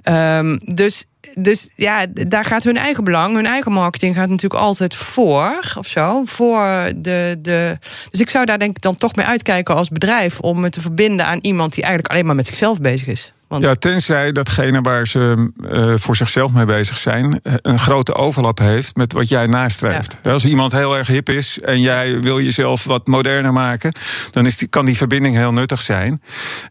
Ehm, 0.07 0.57
dus. 0.65 1.05
Dus 1.35 1.71
ja, 1.75 2.07
daar 2.13 2.45
gaat 2.45 2.65
hun 2.65 2.77
eigen 2.77 3.05
belang, 3.05 3.35
hun 3.35 3.47
eigen 3.47 3.73
marketing 3.73 4.15
gaat 4.15 4.29
natuurlijk 4.29 4.61
altijd 4.61 4.95
voor, 4.95 5.75
of 5.79 5.87
zo. 5.87 6.23
Voor 6.25 6.93
de, 6.97 7.39
de. 7.39 7.79
Dus 8.11 8.21
ik 8.21 8.29
zou 8.29 8.45
daar 8.45 8.59
denk 8.59 8.77
ik 8.77 8.83
dan 8.83 8.97
toch 8.97 9.15
mee 9.15 9.27
uitkijken 9.27 9.75
als 9.75 9.89
bedrijf 9.89 10.41
om 10.41 10.61
me 10.61 10.71
te 10.71 10.81
verbinden 10.81 11.27
aan 11.27 11.39
iemand 11.43 11.75
die 11.75 11.83
eigenlijk 11.83 12.13
alleen 12.13 12.27
maar 12.27 12.35
met 12.35 12.47
zichzelf 12.47 12.81
bezig 12.81 13.07
is. 13.07 13.33
Want 13.49 13.65
Ja, 13.65 13.75
tenzij 13.75 14.33
datgene 14.33 14.81
waar 14.81 15.07
ze 15.07 15.51
eh, 15.71 15.95
voor 15.97 16.17
zichzelf 16.17 16.53
mee 16.53 16.65
bezig 16.65 16.97
zijn, 16.97 17.41
eh, 17.43 17.55
een 17.63 17.79
grote 17.79 18.15
overlap 18.15 18.59
heeft 18.59 18.97
met 18.97 19.13
wat 19.13 19.29
jij 19.29 19.47
nastreeft. 19.47 20.17
Als 20.23 20.45
iemand 20.45 20.73
heel 20.73 20.97
erg 20.97 21.07
hip 21.07 21.29
is 21.29 21.61
en 21.61 21.81
jij 21.81 22.21
wil 22.21 22.41
jezelf 22.41 22.85
wat 22.85 23.07
moderner 23.07 23.53
maken, 23.53 23.93
dan 24.31 24.47
is 24.47 24.57
die, 24.57 24.69
kan 24.69 24.85
die 24.85 24.97
verbinding 24.97 25.37
heel 25.37 25.53
nuttig 25.53 25.83
zijn. 25.83 26.23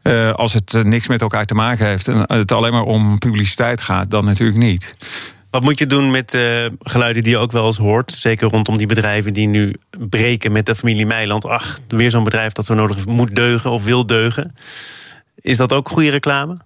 Eh, 0.01 0.33
als 0.33 0.53
het 0.53 0.83
niks 0.83 1.07
met 1.07 1.21
elkaar 1.21 1.45
te 1.45 1.55
maken 1.55 1.85
heeft 1.85 2.07
en 2.07 2.23
het 2.27 2.51
alleen 2.51 2.73
maar 2.73 2.83
om 2.83 3.17
publiciteit 3.19 3.81
gaat, 3.81 4.11
dan 4.11 4.25
natuurlijk 4.25 4.57
niet. 4.57 4.95
Wat 5.55 5.63
moet 5.63 5.79
je 5.79 5.87
doen 5.87 6.11
met 6.11 6.33
eh, 6.33 6.65
geluiden 6.79 7.23
die 7.23 7.31
je 7.31 7.37
ook 7.37 7.51
wel 7.51 7.65
eens 7.65 7.77
hoort? 7.77 8.11
Zeker 8.11 8.49
rondom 8.49 8.77
die 8.77 8.87
bedrijven 8.87 9.33
die 9.33 9.47
nu 9.47 9.75
breken 10.09 10.51
met 10.51 10.65
de 10.65 10.75
familie 10.75 11.05
Meiland. 11.05 11.45
Ach, 11.45 11.79
weer 11.87 12.09
zo'n 12.09 12.23
bedrijf 12.23 12.51
dat 12.51 12.65
zo 12.65 12.73
nodig 12.73 13.05
moet 13.05 13.35
deugen 13.35 13.71
of 13.71 13.83
wil 13.83 14.05
deugen. 14.05 14.55
Is 15.35 15.57
dat 15.57 15.73
ook 15.73 15.89
goede 15.89 16.09
reclame? 16.09 16.57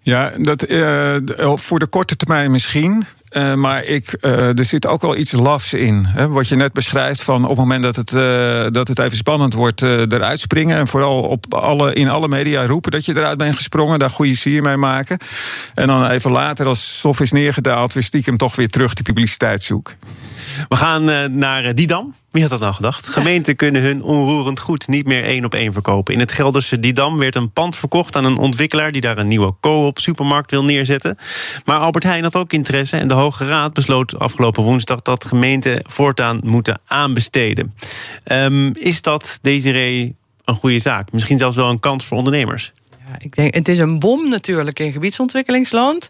Ja, 0.00 0.30
dat, 0.30 0.62
eh, 0.62 1.16
d- 1.16 1.60
voor 1.60 1.78
de 1.78 1.86
korte 1.86 2.16
termijn 2.16 2.50
misschien. 2.50 3.04
Eh, 3.34 3.54
maar 3.54 3.84
ik, 3.84 4.12
eh, 4.20 4.58
er 4.58 4.64
zit 4.64 4.86
ook 4.86 5.02
wel 5.02 5.16
iets 5.16 5.32
lafs 5.32 5.72
in. 5.72 6.04
Hè, 6.08 6.28
wat 6.28 6.48
je 6.48 6.56
net 6.56 6.72
beschrijft 6.72 7.22
van 7.22 7.42
op 7.42 7.48
het 7.48 7.58
moment 7.58 7.82
dat 7.82 7.96
het, 7.96 8.12
eh, 8.12 8.66
dat 8.70 8.88
het 8.88 8.98
even 8.98 9.16
spannend 9.16 9.54
wordt, 9.54 9.82
eh, 9.82 9.98
eruit 9.98 10.40
springen. 10.40 10.78
En 10.78 10.88
vooral 10.88 11.22
op 11.22 11.54
alle, 11.54 11.94
in 11.94 12.08
alle 12.08 12.28
media 12.28 12.66
roepen 12.66 12.90
dat 12.90 13.04
je 13.04 13.16
eruit 13.16 13.38
bent 13.38 13.56
gesprongen. 13.56 13.98
Daar 13.98 14.10
goede 14.10 14.36
sier 14.36 14.62
mee 14.62 14.76
maken. 14.76 15.18
En 15.74 15.86
dan 15.86 16.06
even 16.06 16.30
later, 16.30 16.66
als 16.66 16.98
stof 16.98 17.20
is 17.20 17.32
neergedaald, 17.32 17.92
weer 17.92 18.02
stiekem 18.02 18.36
toch 18.36 18.56
weer 18.56 18.68
terug 18.68 18.94
die 18.94 19.04
publiciteit 19.04 19.62
zoeken. 19.62 19.94
We 20.68 20.76
gaan 20.76 21.10
eh, 21.10 21.28
naar 21.28 21.74
Didam. 21.74 22.14
Wie 22.30 22.42
had 22.42 22.50
dat 22.50 22.60
nou 22.60 22.74
gedacht? 22.74 23.08
Gemeenten 23.18 23.56
kunnen 23.56 23.82
hun 23.82 24.02
onroerend 24.02 24.60
goed 24.60 24.88
niet 24.88 25.06
meer 25.06 25.24
één 25.24 25.44
op 25.44 25.54
één 25.54 25.72
verkopen. 25.72 26.14
In 26.14 26.20
het 26.20 26.32
Gelderse 26.32 26.80
Didam 26.80 27.18
werd 27.18 27.34
een 27.34 27.52
pand 27.52 27.76
verkocht 27.76 28.16
aan 28.16 28.24
een 28.24 28.36
ontwikkelaar 28.36 28.92
die 28.92 29.00
daar 29.00 29.18
een 29.18 29.28
nieuwe 29.28 29.54
co-op 29.60 29.98
supermarkt 29.98 30.50
wil 30.50 30.64
neerzetten. 30.64 31.18
Maar 31.64 31.78
Albert 31.78 32.04
Heijn 32.04 32.22
had 32.22 32.36
ook 32.36 32.52
interesse 32.52 32.96
en 32.96 33.08
de 33.08 33.14
Hoge 33.24 33.46
Raad 33.46 33.72
besloot 33.72 34.18
afgelopen 34.18 34.62
woensdag 34.62 35.02
dat 35.02 35.24
gemeenten 35.24 35.80
voortaan 35.86 36.40
moeten 36.42 36.80
aanbesteden. 36.86 37.74
Ehm, 38.24 38.70
is 38.72 39.02
dat, 39.02 39.38
Desiree, 39.42 40.16
een 40.44 40.54
goede 40.54 40.78
zaak? 40.78 41.12
Misschien 41.12 41.38
zelfs 41.38 41.56
wel 41.56 41.70
een 41.70 41.80
kans 41.80 42.04
voor 42.04 42.18
ondernemers. 42.18 42.72
Ja, 43.06 43.14
ik 43.18 43.36
denk, 43.36 43.54
het 43.54 43.68
is 43.68 43.78
een 43.78 43.98
bom 43.98 44.28
natuurlijk 44.28 44.78
in 44.78 44.92
gebiedsontwikkelingsland. 44.92 46.08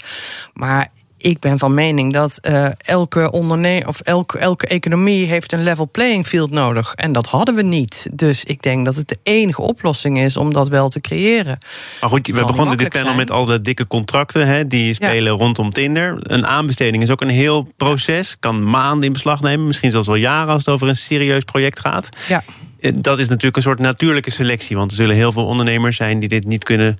Maar 0.53 0.88
ik 1.24 1.38
ben 1.38 1.58
van 1.58 1.74
mening 1.74 2.12
dat 2.12 2.38
eh, 2.40 2.66
elke 2.78 3.30
onderneming 3.30 3.87
of 3.87 4.00
elke, 4.00 4.38
elke 4.38 4.66
economie 4.66 5.26
heeft 5.26 5.52
een 5.52 5.62
level 5.62 5.88
playing 5.90 6.26
field 6.26 6.50
nodig. 6.50 6.94
En 6.94 7.12
dat 7.12 7.26
hadden 7.26 7.54
we 7.54 7.62
niet. 7.62 8.08
Dus 8.14 8.44
ik 8.44 8.62
denk 8.62 8.84
dat 8.84 8.96
het 8.96 9.08
de 9.08 9.18
enige 9.22 9.62
oplossing 9.62 10.18
is 10.18 10.37
om 10.37 10.52
dat 10.52 10.68
wel 10.68 10.88
te 10.88 11.00
creëren. 11.00 11.58
Maar 12.00 12.10
goed, 12.10 12.26
we 12.26 12.44
begonnen 12.44 12.78
dit 12.78 12.88
panel 12.88 13.04
zijn. 13.06 13.16
met 13.16 13.30
al 13.30 13.44
de 13.44 13.60
dikke 13.60 13.87
contracten 13.87 14.46
hè, 14.46 14.66
die 14.66 14.92
spelen 14.94 15.32
rondom 15.32 15.72
Tinder. 15.72 16.16
Een 16.20 16.46
aanbesteding 16.46 17.02
is 17.02 17.10
ook 17.10 17.20
een 17.20 17.28
heel 17.28 17.68
proces. 17.76 18.37
Kan 18.40 18.70
maanden 18.70 19.06
in 19.06 19.12
beslag 19.12 19.40
nemen, 19.40 19.66
misschien 19.66 19.90
zelfs 19.90 20.06
wel 20.06 20.16
jaren 20.16 20.52
als 20.52 20.64
het 20.64 20.74
over 20.74 20.88
een 20.88 20.96
serieus 20.96 21.44
project 21.44 21.80
gaat. 21.80 22.08
Ja. 22.28 22.42
Eh, 22.78 22.92
Dat 22.94 23.18
is 23.18 23.28
natuurlijk 23.28 23.56
een 23.56 23.62
soort 23.62 23.78
natuurlijke 23.78 24.30
selectie. 24.30 24.76
Want 24.76 24.90
er 24.90 24.96
zullen 24.96 25.16
heel 25.16 25.32
veel 25.32 25.46
ondernemers 25.46 25.96
zijn 25.96 26.18
die 26.18 26.28
dit 26.28 26.44
niet 26.44 26.64
kunnen 26.64 26.98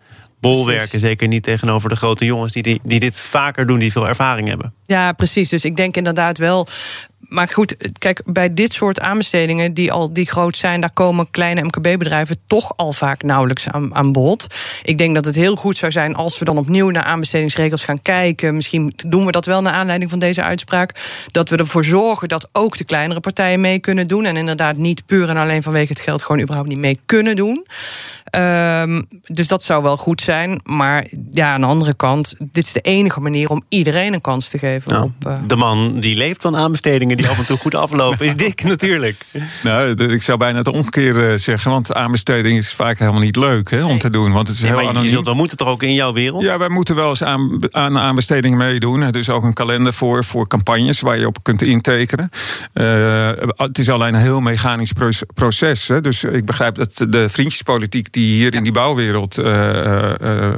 bolwerken. 0.53 1.01
Zeker 1.01 1.29
niet 1.29 1.43
tegenover 1.43 1.89
de 1.89 1.97
grote 1.97 2.25
jongens 2.25 2.53
die, 2.53 2.63
die, 2.63 2.81
die 2.83 3.01
dit 3.01 3.19
vaker 3.19 3.67
doen, 3.67 3.79
die 3.79 3.93
veel 3.93 4.09
ervaring 4.09 4.49
hebben. 4.49 4.75
Ja, 4.87 5.13
precies. 5.13 5.49
Dus 5.49 5.65
ik 5.65 5.77
denk 5.77 5.97
inderdaad 5.97 6.39
wel. 6.39 6.67
Maar 7.35 7.49
goed, 7.49 7.77
kijk, 7.99 8.23
bij 8.25 8.55
dit 8.55 8.73
soort 8.73 9.01
aanbestedingen 9.01 9.75
die 9.75 9.93
al 9.93 10.13
die 10.13 10.27
groot 10.27 10.57
zijn, 10.57 10.81
daar 10.81 10.93
komen 10.93 11.31
kleine 11.31 11.63
MKB-bedrijven 11.63 12.37
toch 12.47 12.77
al 12.77 12.93
vaak 12.93 13.23
nauwelijks 13.23 13.69
aan, 13.69 13.95
aan 13.95 14.13
bod. 14.13 14.47
Ik 14.83 14.99
denk 14.99 15.15
dat 15.15 15.25
het 15.25 15.35
heel 15.35 15.57
goed 15.57 15.77
zou 15.77 15.93
zijn 15.93 16.15
als 16.15 16.39
we 16.39 16.45
dan 16.45 16.59
opnieuw 16.59 16.91
naar 16.91 17.03
aanbestedingsregels 17.03 17.85
gaan 17.85 18.03
kijken. 18.03 18.55
Misschien 18.55 18.93
doen 19.09 19.27
we 19.27 19.33
dat 19.33 19.47
wel 19.47 19.63
naar 19.63 19.73
aanleiding 19.73 20.11
van 20.11 20.19
deze 20.19 20.43
uitspraak. 20.43 20.95
Dat 21.27 21.49
we 21.49 21.57
ervoor 21.57 21.85
zorgen 21.85 22.29
dat 22.29 22.49
ook 22.53 22.77
de 22.77 22.85
kleinere 22.85 23.21
partijen 23.21 23.61
mee 23.61 23.79
kunnen 23.79 24.07
doen. 24.07 24.25
En 24.25 24.37
inderdaad 24.37 24.77
niet 24.77 25.07
puur 25.07 25.29
en 25.29 25.37
alleen 25.37 25.63
vanwege 25.63 25.93
het 25.93 26.03
geld 26.03 26.23
gewoon 26.23 26.41
überhaupt 26.41 26.69
niet 26.69 26.79
mee 26.79 27.01
kunnen 27.07 27.37
doen. 27.37 27.67
Ehm, 28.25 29.03
dus 29.23 29.49
dat 29.49 29.63
zou 29.63 29.83
wel 29.83 29.97
goed 29.97 30.21
zijn. 30.21 30.61
Maar 30.65 31.07
ja, 31.31 31.53
aan 31.53 31.61
de 31.61 31.67
andere 31.67 31.95
kant, 31.95 32.35
dit 32.39 32.65
is 32.65 32.73
de 32.73 32.81
enige 32.81 33.21
manier 33.21 33.51
om 33.51 33.65
iedereen 33.69 34.13
een 34.13 34.21
kans 34.21 34.49
te 34.49 34.59
geven. 34.59 34.74
Nou, 34.87 35.05
op, 35.05 35.27
eh, 35.27 35.35
De 35.47 35.57
man 35.57 36.01
die 36.01 36.17
leeft 36.17 36.41
van 36.43 36.57
aanbestedingen 36.57 37.17
die 37.17 37.29
af 37.29 37.39
en 37.39 37.47
toe 37.47 37.57
goed 37.57 37.75
aflopen, 37.75 38.27
is 38.27 38.37
dik 38.37 38.63
natuurlijk. 38.75 39.25
Nou, 39.63 40.05
ik 40.13 40.23
zou 40.23 40.39
bijna 40.39 40.59
het 40.59 40.69
omgekeerde 40.69 41.39
zeggen, 41.39 41.71
want 41.71 41.95
aanbesteding 41.95 42.57
is 42.59 42.73
vaak 42.73 42.99
helemaal 42.99 43.21
niet 43.21 43.37
leuk 43.37 43.71
hè, 43.71 43.85
om 43.85 43.99
te 43.99 44.11
doen. 44.11 44.33
Want 44.33 44.47
het 44.49 44.57
is 44.57 44.63
Nee, 44.63 44.71
heel 44.71 44.79
maar 44.79 44.85
je 44.89 44.93
anoniem. 44.95 45.13
zult 45.13 45.27
wel 45.27 45.35
moeten 45.35 45.57
toch 45.57 45.69
ook 45.69 45.83
in 45.83 45.95
jouw 45.95 46.13
wereld? 46.13 46.43
Ja, 46.43 46.59
wij 46.59 46.69
moeten 46.69 46.95
wel 46.95 47.09
eens 47.09 47.23
aan, 47.23 47.59
aan 47.71 47.99
aanbestedingen 47.99 48.59
meedoen. 48.59 49.03
Er 49.03 49.17
is 49.17 49.29
ook 49.31 49.43
een 49.45 49.53
kalender 49.53 49.93
voor, 49.93 50.25
voor 50.25 50.47
campagnes 50.49 51.01
waar 51.01 51.19
je 51.19 51.27
op 51.27 51.39
kunt 51.43 51.63
intekenen. 51.63 52.29
Eh, 52.73 53.31
het 53.57 53.79
is 53.79 53.89
alleen 53.89 54.15
een 54.15 54.21
heel 54.21 54.41
mechanisch 54.41 54.93
proces. 55.35 55.89
hè. 55.89 56.01
Dus 56.01 56.25
ik 56.25 56.45
begrijp 56.45 56.75
dat 56.75 57.07
de 57.09 57.29
vriendjespolitiek 57.29 58.13
die 58.13 58.33
hier 58.35 58.55
in 58.55 58.63
die 58.63 58.73
bouwwereld 58.73 59.35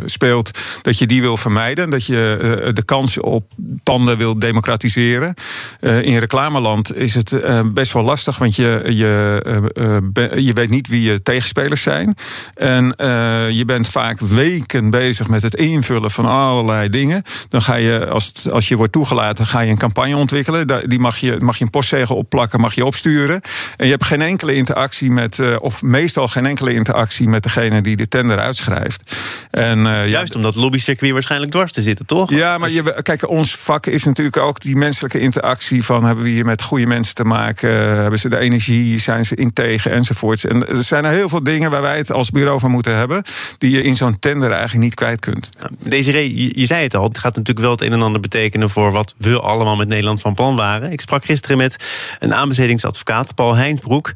speelt, 0.05 0.51
dat 0.83 0.99
je 0.99 1.07
die 1.07 1.21
wil 1.21 1.37
vermijden. 1.37 1.91
Dat 1.91 2.07
je 2.07 2.71
de 2.75 2.85
kans 2.85 3.19
op 3.21 3.51
panden 3.83 4.06
wil 4.15 4.39
democratiseren. 4.39 5.35
in 5.81 6.19
reclameland 6.19 6.97
is 6.99 7.15
het 7.15 7.43
best 7.73 7.93
wel 7.93 8.03
lastig, 8.03 8.39
want 8.39 8.57
je, 8.57 8.83
je, 8.85 10.33
je 10.37 10.53
weet 10.53 10.71
niet 10.71 10.89
wie 10.89 11.03
je 11.03 11.23
tegenspelers 11.23 11.83
zijn. 11.83 12.15
En 12.55 12.95
je 13.53 13.63
bent 13.67 13.89
vaak 13.89 14.21
weken 14.21 14.91
bezig 14.91 15.29
met 15.29 15.43
het 15.43 15.55
invullen 15.55 16.11
van 16.11 16.25
allerlei 16.25 16.89
dingen. 16.89 17.23
Dan 17.49 17.63
ga 17.63 17.75
je, 17.75 18.07
als, 18.09 18.33
als 18.51 18.69
je 18.69 18.77
wordt 18.77 18.93
toegelaten, 18.93 19.47
ga 19.47 19.61
je 19.61 19.71
een 19.71 19.79
campagne 19.79 20.17
ontwikkelen. 20.17 20.89
Die 20.89 20.99
mag 20.99 21.17
je, 21.17 21.37
mag 21.39 21.57
je 21.57 21.65
een 21.65 21.71
postzegel 21.71 22.17
opplakken, 22.17 22.61
mag 22.61 22.75
je 22.75 22.85
opsturen. 22.85 23.41
En 23.77 23.85
je 23.87 23.93
hebt 23.93 24.05
geen 24.05 24.23
enkele 24.23 24.55
interactie 24.55 25.11
met, 25.11 25.59
of 25.59 25.83
meestal 25.83 26.29
geen 26.29 26.47
enkele 26.47 26.73
interactie 26.73 27.29
met 27.29 27.43
degene 27.43 27.81
die 27.81 27.97
de 27.97 28.09
tender 28.09 28.39
uitschrijft. 28.39 29.17
En, 29.51 29.79
uh, 29.79 30.09
Juist 30.09 30.33
ja, 30.33 30.37
omdat 30.37 30.55
lobbycircuit 30.55 31.13
waarschijnlijk 31.13 31.53
dwars 31.53 31.73
te 31.73 31.81
zitten, 31.81 32.07
toch? 32.07 32.31
Ja, 32.31 32.59
maar 32.59 32.71
je, 32.71 33.03
kijk, 33.03 33.29
ons 33.29 33.57
vak 33.57 33.87
is 33.97 34.05
natuurlijk 34.05 34.37
ook 34.37 34.61
die 34.61 34.77
menselijke 34.77 35.19
interactie 35.19 35.85
van 35.85 36.05
hebben 36.05 36.25
we 36.25 36.31
hier 36.31 36.45
met 36.45 36.63
goede 36.63 36.87
mensen 36.87 37.15
te 37.15 37.25
maken, 37.25 37.71
hebben 37.71 38.19
ze 38.19 38.29
de 38.29 38.39
energie, 38.39 39.01
zijn 39.01 39.25
ze 39.25 39.35
integer 39.35 39.93
enzovoorts. 39.93 40.45
En 40.45 40.69
er 40.69 40.83
zijn 40.83 41.05
er 41.05 41.11
heel 41.11 41.29
veel 41.29 41.43
dingen 41.43 41.71
waar 41.71 41.83
wij 41.83 41.97
het 41.97 42.13
als 42.13 42.31
bureau 42.31 42.59
van 42.59 42.71
moeten 42.71 42.97
hebben, 42.97 43.23
die 43.59 43.71
je 43.71 43.83
in 43.83 43.97
zo'n 43.97 44.19
tender 44.19 44.51
eigenlijk 44.51 44.85
niet 44.85 44.95
kwijt 44.95 45.21
kunt. 45.21 45.51
Desiree, 45.79 46.43
je, 46.43 46.61
je 46.61 46.67
zei 46.67 46.83
het 46.83 46.95
al, 46.95 47.05
het 47.09 47.19
gaat 47.19 47.37
natuurlijk 47.37 47.67
wel 47.67 47.71
het 47.71 47.81
een 47.81 47.93
en 47.93 48.03
ander 48.03 48.21
betekenen 48.21 48.71
voor 48.71 48.93
wat 48.93 49.15
we 49.17 49.41
allemaal 49.41 49.77
met 49.77 49.89
Nederland 49.89 50.21
van 50.21 50.35
plan 50.35 50.57
waren. 50.57 50.93
Ik 50.93 51.01
sprak 51.01 51.25
gisteren 51.25 51.57
met 51.57 51.77
een 52.19 52.35
aanbestedingsadvocaat, 52.35 53.35
Paul 53.35 53.55
Heinsbroek. 53.55 54.13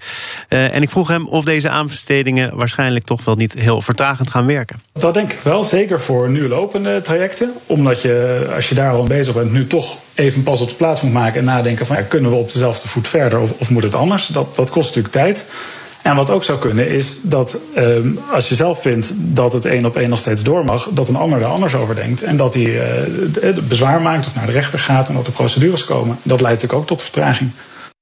Uh, 0.49 0.75
en 0.75 0.83
ik 0.83 0.91
vroeg 0.91 1.09
hem 1.09 1.27
of 1.27 1.45
deze 1.45 1.69
aanbestedingen 1.69 2.57
waarschijnlijk 2.57 3.05
toch 3.05 3.25
wel 3.25 3.35
niet 3.35 3.55
heel 3.55 3.81
vertragend 3.81 4.31
gaan 4.31 4.47
werken. 4.47 4.81
Dat 4.93 5.15
denk 5.15 5.33
ik 5.33 5.41
wel, 5.43 5.65
zeker 5.65 6.01
voor 6.01 6.31
nu 6.31 6.49
lopende 6.49 7.01
trajecten. 7.01 7.53
Omdat 7.67 8.03
je, 8.03 8.47
als 8.55 8.69
je 8.69 8.75
daar 8.75 8.93
al 8.93 9.05
bezig 9.05 9.35
bent, 9.35 9.53
nu 9.53 9.67
toch 9.71 9.97
even 10.15 10.43
pas 10.43 10.61
op 10.61 10.69
de 10.69 10.75
plaats 10.75 11.01
moet 11.01 11.13
maken 11.13 11.39
en 11.39 11.45
nadenken 11.45 11.87
van 11.87 11.97
ja, 11.97 12.03
kunnen 12.03 12.31
we 12.31 12.37
op 12.37 12.53
dezelfde 12.53 12.89
voet 12.89 13.09
verder 13.09 13.39
of, 13.39 13.51
of 13.59 13.71
moet 13.71 13.83
het 13.83 13.95
anders? 13.95 14.27
Dat, 14.27 14.55
dat 14.55 14.71
kost 14.71 14.87
natuurlijk 14.87 15.15
tijd. 15.15 15.47
En 16.03 16.17
wat 16.17 16.31
ook 16.31 16.45
zou 16.45 16.59
kunnen 16.59 16.89
is 16.89 17.19
dat 17.23 17.59
uh, 17.77 17.99
als 18.33 18.49
je 18.49 18.55
zelf 18.55 18.81
vindt 18.81 19.13
dat 19.15 19.53
het 19.53 19.65
één 19.65 19.87
op 19.87 19.97
één 19.97 20.09
nog 20.09 20.19
steeds 20.19 20.43
door 20.43 20.65
mag, 20.65 20.89
dat 20.93 21.09
een 21.09 21.17
ander 21.17 21.41
er 21.41 21.47
anders 21.47 21.75
over 21.75 21.95
denkt. 21.95 22.23
En 22.23 22.37
dat 22.37 22.55
hij 22.55 22.65
uh, 23.43 23.57
bezwaar 23.69 24.03
maakt 24.03 24.27
of 24.27 24.35
naar 24.35 24.47
de 24.47 24.53
rechter 24.53 24.79
gaat 24.79 25.09
en 25.09 25.15
dat 25.15 25.27
er 25.27 25.33
procedures 25.33 25.85
komen. 25.85 26.19
Dat 26.23 26.41
leidt 26.41 26.63
natuurlijk 26.63 26.81
ook 26.81 26.87
tot 26.87 27.03
vertraging. 27.03 27.51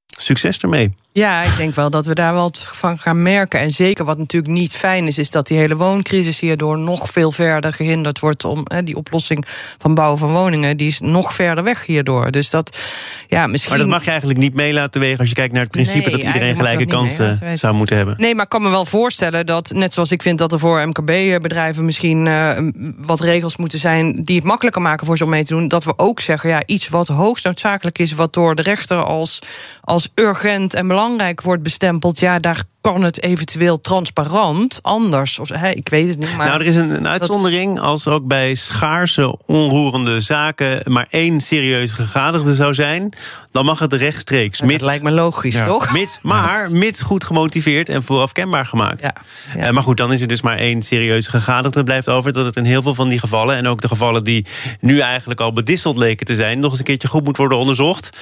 Succes 0.06 0.58
ermee. 0.58 0.90
Ja, 1.18 1.42
ik 1.42 1.56
denk 1.56 1.74
wel 1.74 1.90
dat 1.90 2.06
we 2.06 2.14
daar 2.14 2.32
wel 2.32 2.50
van 2.54 2.98
gaan 2.98 3.22
merken. 3.22 3.60
En 3.60 3.70
zeker 3.70 4.04
wat 4.04 4.18
natuurlijk 4.18 4.52
niet 4.52 4.72
fijn 4.72 5.06
is, 5.06 5.18
is 5.18 5.30
dat 5.30 5.46
die 5.46 5.58
hele 5.58 5.76
wooncrisis 5.76 6.40
hierdoor 6.40 6.78
nog 6.78 7.10
veel 7.10 7.32
verder 7.32 7.72
gehinderd 7.72 8.18
wordt. 8.18 8.44
Om 8.44 8.60
hè, 8.64 8.82
die 8.82 8.96
oplossing 8.96 9.44
van 9.78 9.94
bouwen 9.94 10.18
van 10.18 10.32
woningen, 10.32 10.76
die 10.76 10.86
is 10.86 11.00
nog 11.00 11.34
verder 11.34 11.64
weg 11.64 11.86
hierdoor. 11.86 12.30
Dus 12.30 12.50
dat, 12.50 12.80
ja, 13.28 13.46
misschien. 13.46 13.72
Maar 13.72 13.82
dat 13.82 13.92
mag 13.92 14.04
je 14.04 14.10
eigenlijk 14.10 14.40
niet 14.40 14.54
mee 14.54 14.72
laten 14.72 15.00
wegen 15.00 15.18
als 15.18 15.28
je 15.28 15.34
kijkt 15.34 15.52
naar 15.52 15.62
het 15.62 15.70
principe 15.70 16.10
dat 16.10 16.22
iedereen 16.22 16.56
gelijke 16.56 16.86
kansen 16.86 17.58
zou 17.58 17.74
moeten 17.74 17.96
hebben. 17.96 18.14
Nee, 18.18 18.34
maar 18.34 18.44
ik 18.44 18.50
kan 18.50 18.62
me 18.62 18.68
wel 18.68 18.84
voorstellen 18.84 19.46
dat, 19.46 19.70
net 19.70 19.92
zoals 19.92 20.12
ik 20.12 20.22
vind 20.22 20.38
dat 20.38 20.52
er 20.52 20.58
voor 20.58 20.88
MKB-bedrijven 20.88 21.84
misschien 21.84 22.26
uh, 22.26 22.58
wat 22.96 23.20
regels 23.20 23.56
moeten 23.56 23.78
zijn 23.78 24.24
die 24.24 24.36
het 24.36 24.44
makkelijker 24.44 24.82
maken 24.82 25.06
voor 25.06 25.16
ze 25.16 25.24
om 25.24 25.30
mee 25.30 25.44
te 25.44 25.54
doen, 25.54 25.68
dat 25.68 25.84
we 25.84 25.92
ook 25.96 26.20
zeggen, 26.20 26.50
ja, 26.50 26.62
iets 26.66 26.88
wat 26.88 27.08
hoogst 27.08 27.44
noodzakelijk 27.44 27.98
is, 27.98 28.12
wat 28.12 28.32
door 28.32 28.54
de 28.54 28.62
rechter 28.62 29.04
als, 29.04 29.38
als 29.80 30.08
urgent 30.14 30.74
en 30.74 30.86
belangrijk 30.86 31.06
belangrijk 31.08 31.42
wordt 31.42 31.62
bestempeld, 31.62 32.18
ja, 32.18 32.38
daar 32.38 32.64
kan 32.80 33.02
het 33.02 33.22
eventueel 33.22 33.80
transparant 33.80 34.78
anders. 34.82 35.38
Of, 35.38 35.48
hè, 35.48 35.70
ik 35.70 35.88
weet 35.88 36.08
het 36.08 36.18
niet. 36.18 36.36
Maar 36.36 36.46
nou, 36.46 36.60
er 36.60 36.66
is 36.66 36.76
een, 36.76 36.90
een 36.90 37.08
uitzondering. 37.08 37.80
Als 37.80 38.06
ook 38.06 38.26
bij 38.26 38.54
schaarse, 38.54 39.38
onroerende 39.46 40.20
zaken 40.20 40.80
maar 40.84 41.06
één 41.10 41.40
serieuze 41.40 41.94
gegadigde 41.94 42.54
zou 42.54 42.74
zijn, 42.74 43.12
dan 43.50 43.64
mag 43.64 43.78
het 43.78 43.92
rechtstreeks. 43.92 44.60
Mits, 44.60 44.72
dat 44.72 44.86
lijkt 44.86 45.02
me 45.02 45.10
logisch, 45.10 45.62
toch? 45.62 45.92
Mits, 45.92 46.18
maar 46.22 46.70
mits 46.70 47.00
goed 47.00 47.24
gemotiveerd 47.24 47.88
en 47.88 48.02
vooraf 48.02 48.32
kenbaar 48.32 48.66
gemaakt. 48.66 49.02
Ja, 49.02 49.14
ja. 49.56 49.66
Uh, 49.66 49.70
maar 49.70 49.82
goed, 49.82 49.96
dan 49.96 50.12
is 50.12 50.20
er 50.20 50.28
dus 50.28 50.42
maar 50.42 50.56
één 50.56 50.82
serieuze 50.82 51.30
gegadigde. 51.30 51.82
blijft 51.82 52.08
over 52.08 52.32
dat 52.32 52.44
het 52.44 52.56
in 52.56 52.64
heel 52.64 52.82
veel 52.82 52.94
van 52.94 53.08
die 53.08 53.18
gevallen, 53.18 53.56
en 53.56 53.66
ook 53.66 53.80
de 53.80 53.88
gevallen 53.88 54.24
die 54.24 54.46
nu 54.80 55.00
eigenlijk 55.00 55.40
al 55.40 55.52
bedisseld 55.52 55.96
leken 55.96 56.26
te 56.26 56.34
zijn, 56.34 56.60
nog 56.60 56.70
eens 56.70 56.78
een 56.78 56.84
keertje 56.84 57.08
goed 57.08 57.24
moet 57.24 57.36
worden 57.36 57.58
onderzocht. 57.58 58.18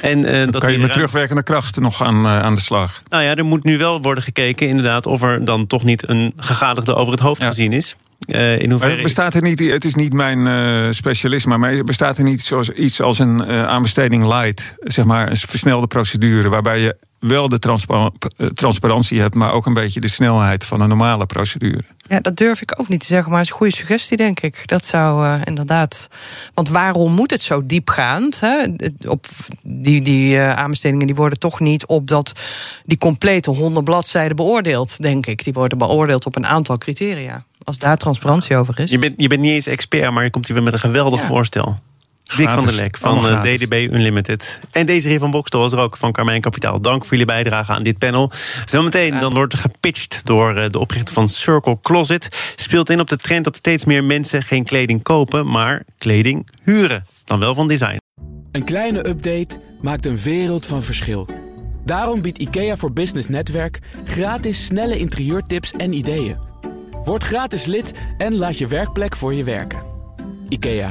En, 0.00 0.18
uh, 0.18 0.50
dat 0.50 0.62
kan 0.62 0.72
je 0.72 0.78
met 0.78 0.92
terugwerkende 0.92 1.42
krachten 1.42 1.82
nog 1.82 2.02
aan, 2.02 2.25
uh, 2.26 2.42
aan 2.42 2.54
de 2.54 2.60
slag? 2.60 3.02
Nou 3.08 3.22
ja, 3.22 3.34
er 3.34 3.44
moet 3.44 3.64
nu 3.64 3.78
wel 3.78 4.00
worden 4.00 4.22
gekeken, 4.22 4.68
inderdaad, 4.68 5.06
of 5.06 5.22
er 5.22 5.44
dan 5.44 5.66
toch 5.66 5.84
niet 5.84 6.08
een 6.08 6.32
gegadigde 6.36 6.94
over 6.94 7.12
het 7.12 7.22
hoofd 7.22 7.44
gezien 7.44 7.72
is. 7.72 7.96
Uh, 8.26 8.60
in 8.60 8.70
hoeverre... 8.70 9.02
bestaat 9.02 9.34
er 9.34 9.42
niet, 9.42 9.58
het 9.58 9.84
is 9.84 9.94
niet 9.94 10.12
mijn 10.12 10.38
uh, 10.38 10.92
specialisme, 10.92 11.58
maar 11.58 11.84
bestaat 11.84 12.18
er 12.18 12.24
niet 12.24 12.42
zoals, 12.42 12.70
iets 12.70 13.00
als 13.00 13.18
een 13.18 13.42
uh, 13.48 13.66
aanbesteding 13.66 14.24
light, 14.24 14.74
zeg 14.78 15.04
maar 15.04 15.30
een 15.30 15.36
versnelde 15.36 15.86
procedure, 15.86 16.48
waarbij 16.48 16.80
je 16.80 16.96
wel 17.18 17.48
de 17.48 17.58
transparantie 18.54 19.20
hebt, 19.20 19.34
maar 19.34 19.52
ook 19.52 19.66
een 19.66 19.74
beetje 19.74 20.00
de 20.00 20.08
snelheid 20.08 20.64
van 20.64 20.80
een 20.80 20.88
normale 20.88 21.26
procedure? 21.26 21.84
Ja, 22.08 22.20
dat 22.20 22.36
durf 22.36 22.60
ik 22.60 22.80
ook 22.80 22.88
niet 22.88 23.00
te 23.00 23.06
zeggen, 23.06 23.30
maar 23.30 23.38
het 23.38 23.46
is 23.46 23.52
een 23.52 23.58
goede 23.58 23.76
suggestie, 23.76 24.16
denk 24.16 24.40
ik. 24.40 24.68
Dat 24.68 24.84
zou 24.84 25.26
uh, 25.26 25.40
inderdaad. 25.44 26.08
Want 26.54 26.68
waarom 26.68 27.12
moet 27.12 27.30
het 27.30 27.42
zo 27.42 27.66
diepgaand? 27.66 28.40
Hè? 28.40 28.66
Op 29.08 29.26
die, 29.62 30.02
die 30.02 30.34
uh, 30.34 30.52
aanbestedingen 30.52 31.06
die 31.06 31.16
worden 31.16 31.38
toch 31.38 31.60
niet 31.60 31.86
op 31.86 32.08
dat 32.08 32.32
die 32.84 32.98
complete 32.98 33.50
honderd 33.50 33.84
bladzijden 33.84 34.36
beoordeeld, 34.36 35.02
denk 35.02 35.26
ik. 35.26 35.44
Die 35.44 35.52
worden 35.52 35.78
beoordeeld 35.78 36.26
op 36.26 36.36
een 36.36 36.46
aantal 36.46 36.78
criteria. 36.78 37.44
Als 37.64 37.78
daar 37.78 37.96
transparantie 37.96 38.56
over 38.56 38.80
is. 38.80 38.90
Je 38.90 38.98
bent, 38.98 39.14
je 39.16 39.28
bent 39.28 39.40
niet 39.40 39.52
eens 39.52 39.66
expert, 39.66 40.10
maar 40.10 40.24
je 40.24 40.30
komt 40.30 40.46
hier 40.46 40.54
weer 40.54 40.64
met 40.64 40.72
een 40.72 40.78
geweldig 40.78 41.20
ja. 41.20 41.26
voorstel. 41.26 41.78
Dick 42.34 42.48
van 42.48 42.64
der 42.64 42.74
Lek 42.74 42.96
van 42.96 43.26
uh, 43.26 43.40
DDB 43.40 43.72
Unlimited. 43.92 44.60
En 44.70 44.86
deze 44.86 45.08
heer 45.08 45.18
van 45.18 45.30
Bokstel 45.30 45.60
was 45.60 45.72
er 45.72 45.78
ook 45.78 45.96
van 45.96 46.12
Carmijn 46.12 46.40
Kapitaal. 46.40 46.80
Dank 46.80 47.02
voor 47.02 47.10
jullie 47.10 47.26
bijdrage 47.26 47.72
aan 47.72 47.82
dit 47.82 47.98
panel. 47.98 48.30
Zometeen 48.64 49.18
dan 49.18 49.34
wordt 49.34 49.52
er 49.52 49.58
gepitcht 49.58 50.20
door 50.24 50.56
uh, 50.56 50.64
de 50.68 50.78
oprichter 50.78 51.14
van 51.14 51.28
Circle 51.28 51.78
Closet. 51.82 52.54
Speelt 52.56 52.90
in 52.90 53.00
op 53.00 53.08
de 53.08 53.16
trend 53.16 53.44
dat 53.44 53.56
steeds 53.56 53.84
meer 53.84 54.04
mensen 54.04 54.42
geen 54.42 54.64
kleding 54.64 55.02
kopen, 55.02 55.50
maar 55.50 55.82
kleding 55.98 56.48
huren. 56.62 57.04
Dan 57.24 57.38
wel 57.38 57.54
van 57.54 57.68
design. 57.68 57.98
Een 58.52 58.64
kleine 58.64 59.08
update 59.08 59.60
maakt 59.80 60.06
een 60.06 60.18
wereld 60.18 60.66
van 60.66 60.82
verschil. 60.82 61.28
Daarom 61.84 62.22
biedt 62.22 62.38
IKEA 62.38 62.76
voor 62.76 62.92
Business 62.92 63.28
Netwerk 63.28 63.78
gratis 64.04 64.64
snelle 64.64 64.98
interieurtips 64.98 65.72
en 65.72 65.92
ideeën. 65.92 66.36
Word 67.04 67.24
gratis 67.24 67.64
lid 67.64 67.92
en 68.18 68.34
laat 68.34 68.58
je 68.58 68.66
werkplek 68.66 69.16
voor 69.16 69.34
je 69.34 69.44
werken. 69.44 69.82
IKEA, 70.48 70.90